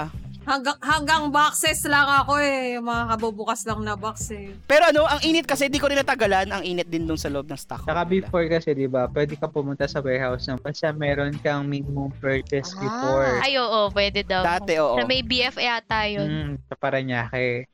[0.44, 2.76] Hanggang, hanggang boxes lang ako eh.
[2.76, 4.52] Mga kabubukas lang na box eh.
[4.68, 7.48] Pero ano, ang init kasi di ko rin natagalan, ang init din dun sa loob
[7.48, 7.88] ng stock.
[7.88, 12.12] Saka before kasi, di ba, pwede ka pumunta sa warehouse na basta meron kang minimum
[12.20, 12.80] purchase Ah.
[12.80, 13.32] before.
[13.40, 14.44] Ay, oo, pwede daw.
[14.44, 15.00] Dati, oo.
[15.00, 16.28] Sa may BF yata yun.
[16.28, 17.64] Mm, sa Paranaque.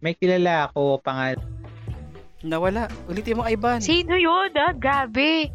[0.00, 1.36] May kilala ako, pangal
[2.44, 2.92] Nawala.
[3.08, 3.80] Ulitin mo, Ivan.
[3.80, 4.76] Sino yun, ah?
[4.76, 5.48] Gabi.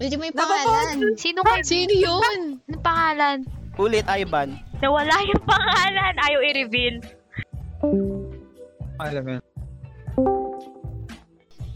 [0.00, 1.12] Mo yung pangalan.
[1.20, 2.56] Sino kay Sino yun?
[2.64, 3.38] Anong pangalan?
[3.76, 4.56] Ulit, Ivan.
[4.80, 6.14] Nawala yung pangalan.
[6.16, 6.96] Ayaw i-reveal.
[9.00, 9.44] alam mo yun.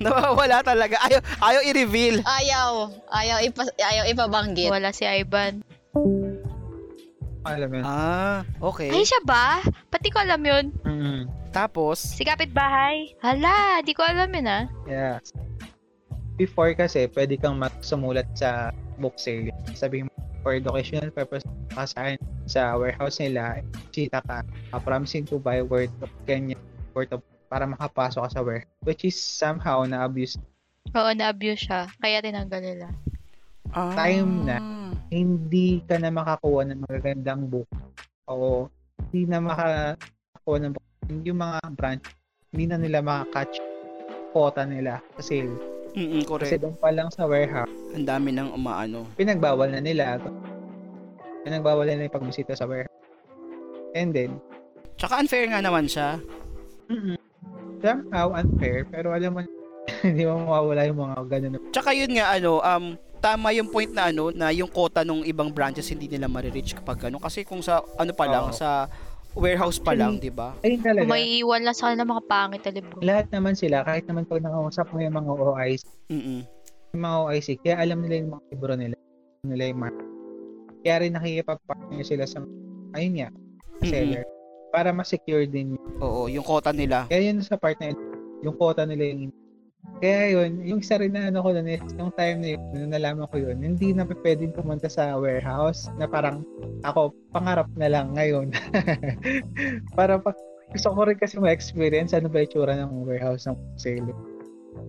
[0.01, 1.01] Nawawala talaga.
[1.01, 2.17] Ayaw, ayaw i-reveal.
[2.21, 2.93] Ayaw.
[3.09, 4.69] Ayaw, ipa, ayaw ipabanggit.
[4.69, 5.65] Wala si Ivan.
[7.45, 7.85] Alam mo yun.
[7.85, 8.89] Ah, okay.
[8.93, 9.61] Ay, siya ba?
[9.89, 10.73] Pati ko alam yun.
[10.85, 13.17] Mm, Tapos, Si kapitbahay.
[13.21, 14.65] Hala, di ko alam yun ah.
[14.85, 15.17] yeah.
[16.35, 19.55] Before kasi, pwede kang magsumulat sa book sale.
[19.73, 20.13] Sabihin mo,
[20.45, 21.43] for educational purpose,
[21.73, 26.61] kasahin sa warehouse nila, sita ka, uh, promising to buy worth of ganyan,
[26.93, 28.71] worth of para makapasok ka sa warehouse.
[28.85, 30.37] Which is somehow na-abuse.
[30.93, 31.89] Oo, na-abuse siya.
[31.99, 32.89] Kaya tinanggal nila.
[33.75, 33.91] Ah.
[33.99, 34.59] time na.
[35.11, 37.67] hindi ka na makakuha ng magagandang book
[38.31, 38.67] o
[39.11, 40.87] hindi na makakuha ng book.
[41.27, 42.07] Yung mga branch,
[42.55, 43.59] hindi na nila makakatch
[44.31, 45.74] quota nila sa sale.
[45.95, 46.61] Mm-mm, Kasi correct.
[46.61, 49.07] doon pa lang sa warehouse, Ang dami ng umaano.
[49.15, 50.19] pinagbawal na nila.
[51.43, 52.91] Pinagbawal na nila yung pagbisita sa warehouse.
[53.95, 54.43] And then,
[54.95, 56.19] Tsaka unfair nga naman siya.
[56.87, 57.19] mm
[57.79, 59.41] somehow unfair, pero alam mo,
[60.09, 61.61] hindi mo mawawala yung mga ganun.
[61.69, 62.85] Tsaka yun nga ano, um
[63.21, 67.09] tama yung point na ano na yung quota ng ibang branches hindi nila ma-reach kapag
[67.09, 68.57] ano kasi kung sa ano pa lang Oo.
[68.57, 68.85] sa
[69.35, 70.55] warehouse pa lang, 'di ba?
[70.63, 71.07] Ayun talaga.
[71.07, 72.97] May iwan lang sa kanila mga pangit na libro.
[73.03, 76.43] Lahat naman sila, kahit naman pag nakausap mo yung mga OIs, Mm.
[76.95, 78.97] yung mga OIC, kaya alam nila yung mga libro nila,
[79.43, 80.09] nila yung market.
[80.85, 82.39] Kaya rin nakikipag-partner sila sa,
[82.93, 83.29] ayun nga,
[83.83, 84.25] seller.
[84.69, 85.83] Para ma-secure din yun.
[86.03, 87.07] Oo, yung quota nila.
[87.07, 87.99] Kaya yun sa part na yun,
[88.43, 89.33] yung quota nila yung
[90.05, 92.93] kaya yun, yung isa rin na ano ko nun is, yung time na yun, nung
[92.93, 96.45] nalaman ko yun, hindi na pwedeng pumunta sa warehouse na parang
[96.85, 98.53] ako, pangarap na lang ngayon.
[99.99, 100.37] para pag
[100.77, 104.13] gusto ko rin kasi ma-experience ano ba yung tsura ng warehouse ng sale.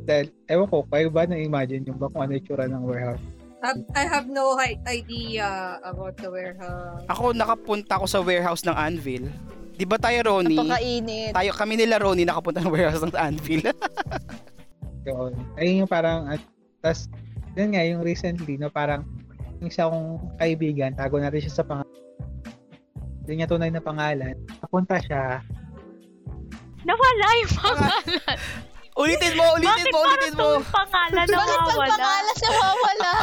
[0.03, 3.23] Dahil, ewan ko, kayo ba na-imagine yung ba kung ano yung tsura ng warehouse?
[3.95, 7.07] I have no idea about the warehouse.
[7.09, 9.25] Ako nakapunta ako sa warehouse ng Anvil.
[9.73, 10.53] 'Di ba tayo Ronnie?
[10.53, 11.33] Napakainit.
[11.33, 13.65] Tayo kami nila Ronnie nakapunta ng warehouse ng Anvil.
[15.05, 15.31] Yun.
[15.55, 16.41] Ayun yung parang, at,
[16.81, 17.05] tas,
[17.53, 19.05] yun nga, yung recently, no, parang,
[19.57, 21.93] yung isa kong kaibigan, tago natin siya sa pangalan.
[23.21, 24.35] Hindi niya tunay na pangalan.
[24.59, 25.41] Napunta siya,
[26.85, 28.37] Nawala yung pangalan.
[29.01, 30.45] ulitin mo, ulitin Bakit mo, parang ulitin mo.
[30.45, 31.89] tong pangalan Bakit pag nawawala?
[31.89, 33.13] pangalan nawawala?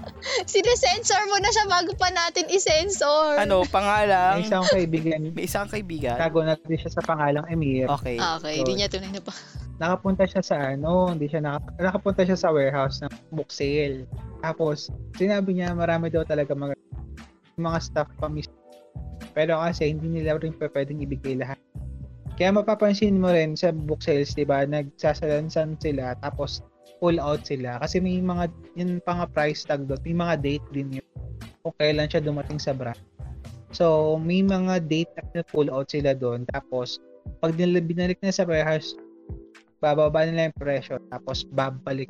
[0.52, 3.34] Sinesensor mo na siya bago pa natin isensor.
[3.34, 4.36] Ano, may pangalang?
[4.40, 6.14] isang kaibigan, May isang kaibigan.
[6.14, 7.90] tago natin siya sa pangalang Emir.
[7.98, 8.16] Okay.
[8.16, 9.32] Ah, okay, hindi niya tunay na pa.
[9.80, 14.04] Nakapunta siya sa ano, hindi siya naka, nakapunta siya sa warehouse ng book sale.
[14.44, 16.76] Tapos, sinabi niya marami daw talaga mga,
[17.56, 18.52] mga staff pa mismo.
[19.32, 21.56] Pero kasi hindi nila rin pwedeng ibigay lahat.
[22.36, 26.64] Kaya mapapansin mo rin sa book sales, 'di ba, nagsasalansan sila tapos
[26.96, 28.48] pull out sila kasi may mga
[28.80, 31.08] yung pang price tag doon, may mga date din yun
[31.60, 32.96] kung kailan siya dumating sa brand.
[33.76, 36.96] So, may mga date na pull out sila doon tapos
[37.44, 38.96] pag binalik na sa warehouse,
[39.80, 42.08] bababa nila yung presyo tapos babalik.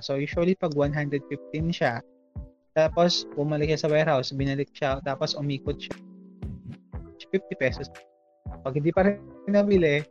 [0.00, 1.28] So, usually pag 115
[1.74, 2.00] siya,
[2.78, 5.96] tapos bumalik siya sa warehouse, binalik siya, tapos umikot siya.
[7.30, 7.86] 50 pesos.
[8.62, 9.18] Pag hindi pa rin
[9.50, 10.02] nabili,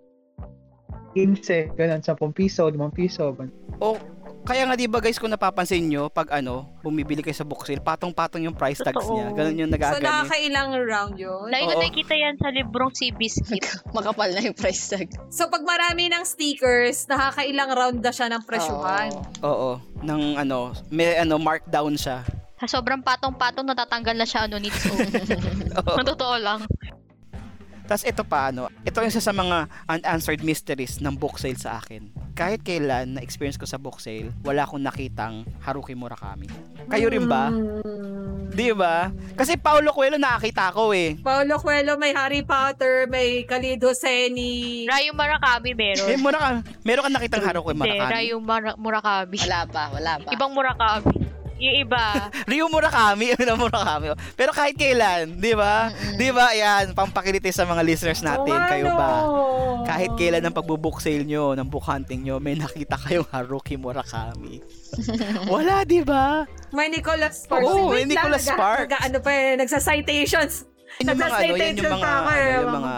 [1.15, 3.33] 15, ganun, 10 piso, 5 piso.
[3.79, 3.95] O,
[4.43, 7.79] kaya nga 'di ba guys kung napapansin nyo pag ano, bumibili kayo sa book sale,
[7.79, 9.15] patong-patong yung price tags Totoo.
[9.15, 9.27] niya.
[9.31, 10.05] Ganun yung So, nagagani.
[10.05, 11.45] nakakailang round yun.
[11.47, 11.81] Lagi ko Oo.
[11.81, 13.63] nakikita yan sa librong si Biscuit.
[13.95, 15.07] Makapal na yung price tag.
[15.29, 19.09] So, pag marami ng stickers, nakakailang round na siya ng presyuhan.
[19.43, 19.49] Oo.
[19.49, 19.69] Oo,
[20.01, 22.23] ng ano, may ano markdown siya.
[22.59, 24.67] Sa sobrang patong-patong natatanggal na siya ano own.
[25.79, 25.95] Oo.
[26.03, 26.59] Totoo lang.
[27.89, 31.81] Tapos ito pa ano, ito yung isa sa mga unanswered mysteries ng book sale sa
[31.81, 32.13] akin.
[32.37, 36.45] Kahit kailan na experience ko sa book sale, wala akong nakitang Haruki Murakami.
[36.85, 37.49] Kayo rin ba?
[37.49, 38.53] Hmm.
[38.53, 39.09] Di ba?
[39.33, 41.17] Kasi Paulo Coelho nakakita ko eh.
[41.17, 44.85] Paulo Coelho, may Harry Potter, may Khalid Hosseini.
[44.85, 46.05] Rayo Murakami meron.
[46.05, 46.59] Eh, Murakami.
[46.85, 48.13] Meron kang nakitang Haruki Hindi, Murakami?
[48.13, 49.37] Rayo Mara- Murakami.
[49.49, 50.29] Wala pa, wala pa.
[50.29, 51.18] Ibang Murakami.
[51.59, 52.03] Yung iba,
[52.49, 54.05] Ryu Murakami, ano Murakami.
[54.33, 55.91] Pero kahit kailan, di ba?
[56.15, 56.51] Di ba?
[56.51, 58.47] Yan, pampakiliti sa mga listeners natin.
[58.49, 58.95] Oo, Kayo ano?
[58.95, 59.11] ba?
[59.85, 64.63] Kahit kailan ng pagbubook sale nyo, ng book hunting nyo, may nakita kayong Haruki Murakami.
[65.45, 66.47] Wala, di ba?
[66.71, 67.65] May Nicholas Sparks.
[67.65, 68.81] Oo, Wait may lang, Nicholas naga- Sparks.
[68.87, 70.53] naga- ano pa eh, nagsa-citations.
[70.99, 72.39] Yan yung mga ano, yung mga, ako eh.
[72.39, 72.95] ano, yung mga,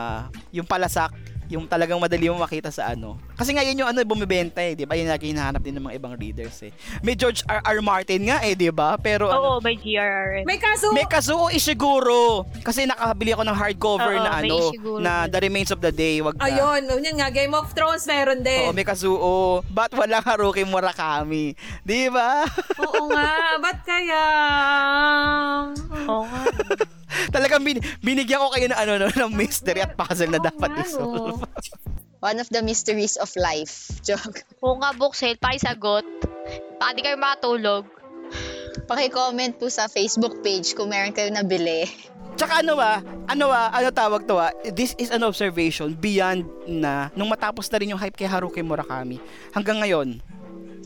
[0.54, 1.12] yung palasak,
[1.52, 3.20] yung talagang madali mo makita sa ano.
[3.36, 4.96] Kasi nga yun yung ano bumibenta eh, di ba?
[4.96, 6.72] Yun lagi hinahanap din ng mga ibang readers eh.
[7.04, 7.60] May George R.
[7.60, 7.80] R.
[7.84, 8.96] Martin nga eh, di ba?
[8.96, 10.48] Pero ano, oo, may GRR.
[10.48, 12.48] May kaso, May Kazuo Ishiguro.
[12.64, 15.28] Kasi nakabili ako ng hardcover Oo, na may ano, Ishiguro na.
[15.28, 16.24] The Remains of the Day.
[16.24, 16.48] Wag na.
[16.48, 18.72] ayun, yun nga, Game of Thrones meron din.
[18.72, 19.60] Oo, may Kazuo.
[19.68, 21.60] Ba't walang Haruki Murakami?
[21.84, 22.48] Di ba?
[22.80, 24.24] Oo nga, ba't kaya?
[26.08, 26.42] Oo nga.
[27.36, 30.84] Talagang bin- binigyan ko kayo ng ano no, ng mystery at puzzle na dapat nga,
[30.86, 31.44] isolve.
[32.22, 33.90] One of the mysteries of life.
[34.08, 34.46] Joke.
[34.62, 36.06] Oo nga, book sale, pakisagot.
[36.78, 37.84] Baka di kayo makatulog.
[38.86, 41.90] Paki-comment po sa Facebook page kung meron kayo nabili.
[42.40, 47.12] Tsaka ano ba, ano ba, ano tawag to ah, this is an observation beyond na
[47.14, 49.20] nung matapos na rin yung hype kay Haruki Murakami.
[49.52, 50.24] Hanggang ngayon,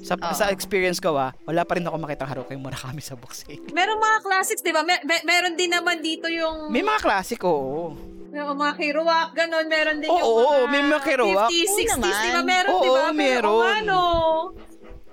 [0.05, 0.33] sa, Oo.
[0.37, 3.57] sa experience ko ah, wala pa rin ako makita Haruki Murakami sa sale.
[3.77, 4.85] Merong mga classics, di ba?
[4.85, 7.97] Mer- mer- meron din naman dito yung, May mga classic, oo.
[8.29, 9.65] yung mga Kerouac, ganun.
[9.65, 11.49] Meron din Oo, yung mga oo, may mga Kerouac.
[11.49, 12.35] 50s, 60s, di ba?
[12.37, 12.45] naman.
[12.45, 13.03] Meron, di ba?
[13.09, 13.49] Meron.
[13.49, 13.99] oo, ano.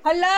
[0.03, 0.37] Hala!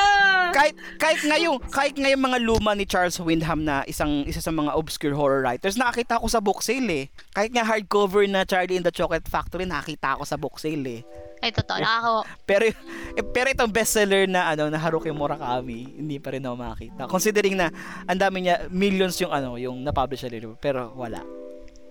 [0.55, 4.77] kahit kahit ngayong kahit ngayong mga luma ni Charles Wyndham na isang isa sa mga
[4.79, 7.05] obscure horror writers nakita ko sa book sale eh.
[7.35, 11.03] Kahit nga hardcover na Charlie in the Chocolate Factory nakita ko sa book sale eh.
[11.43, 11.77] Ay, totoo.
[11.77, 12.25] Nakaka...
[12.47, 17.03] Pero eh, pero itong bestseller na ano na Haruki Murakami hindi pa rin ako makita.
[17.11, 17.69] Considering na
[18.07, 21.21] ang dami niya millions yung ano yung na-publish na libro pero wala.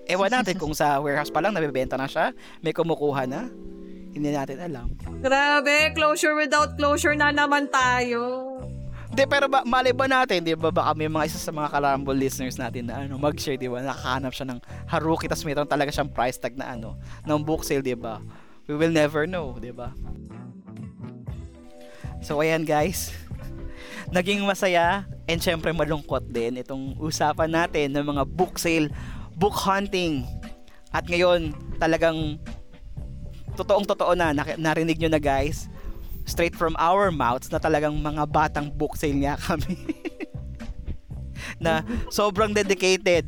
[0.04, 3.48] Ewan natin kung sa warehouse pa lang nabebenta na siya, may kumukuha na.
[4.14, 4.88] Hindi natin alam.
[5.20, 8.54] Grabe, closure without closure na naman tayo.
[9.14, 12.18] Hindi, pero ba, malay ba natin, di ba, baka may mga isa sa mga Karambol
[12.18, 14.60] listeners natin na ano, mag-share, di ba, nakahanap siya ng
[14.90, 18.18] Haruki, tapos mayroon talaga siyang price tag na ano, ng book sale, di ba?
[18.66, 19.94] We will never know, di ba?
[22.26, 23.14] So, ayan guys.
[24.10, 28.90] Naging masaya and syempre malungkot din itong usapan natin ng mga book sale,
[29.38, 30.26] book hunting.
[30.90, 32.42] At ngayon, talagang
[33.54, 35.70] totoong totoo na, narinig nyo na guys,
[36.26, 39.76] straight from our mouths na talagang mga batang book sale nga kami.
[41.64, 43.28] na sobrang dedicated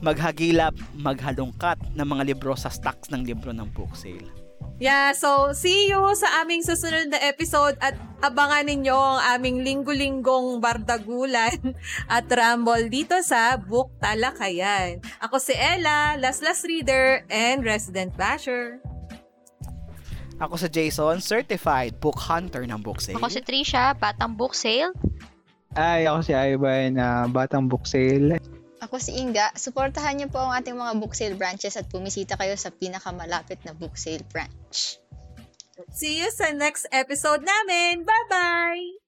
[0.00, 4.28] maghagilap, maghalungkat ng mga libro sa stocks ng libro ng book sale.
[4.76, 10.60] Yeah, so see you sa aming susunod na episode at abangan ninyo ang aming linggo-linggong
[10.60, 11.56] bardagulan
[12.12, 15.00] at ramble dito sa Book Talakayan.
[15.24, 18.84] Ako si Ella, Last Reader and Resident Basher.
[20.36, 23.16] Ako sa Jason, certified book hunter ng book sale.
[23.16, 24.92] Ako si Trisha, Batang Book Sale.
[25.76, 28.40] Ay, ako si Ivan, na batang book sale.
[28.80, 29.52] Ako si Inga.
[29.56, 33.76] Suportahan niyo po ang ating mga book sale branches at pumisita kayo sa pinakamalapit na
[33.76, 35.00] book sale branch.
[35.92, 38.04] See you sa next episode namin.
[38.04, 39.05] Bye-bye!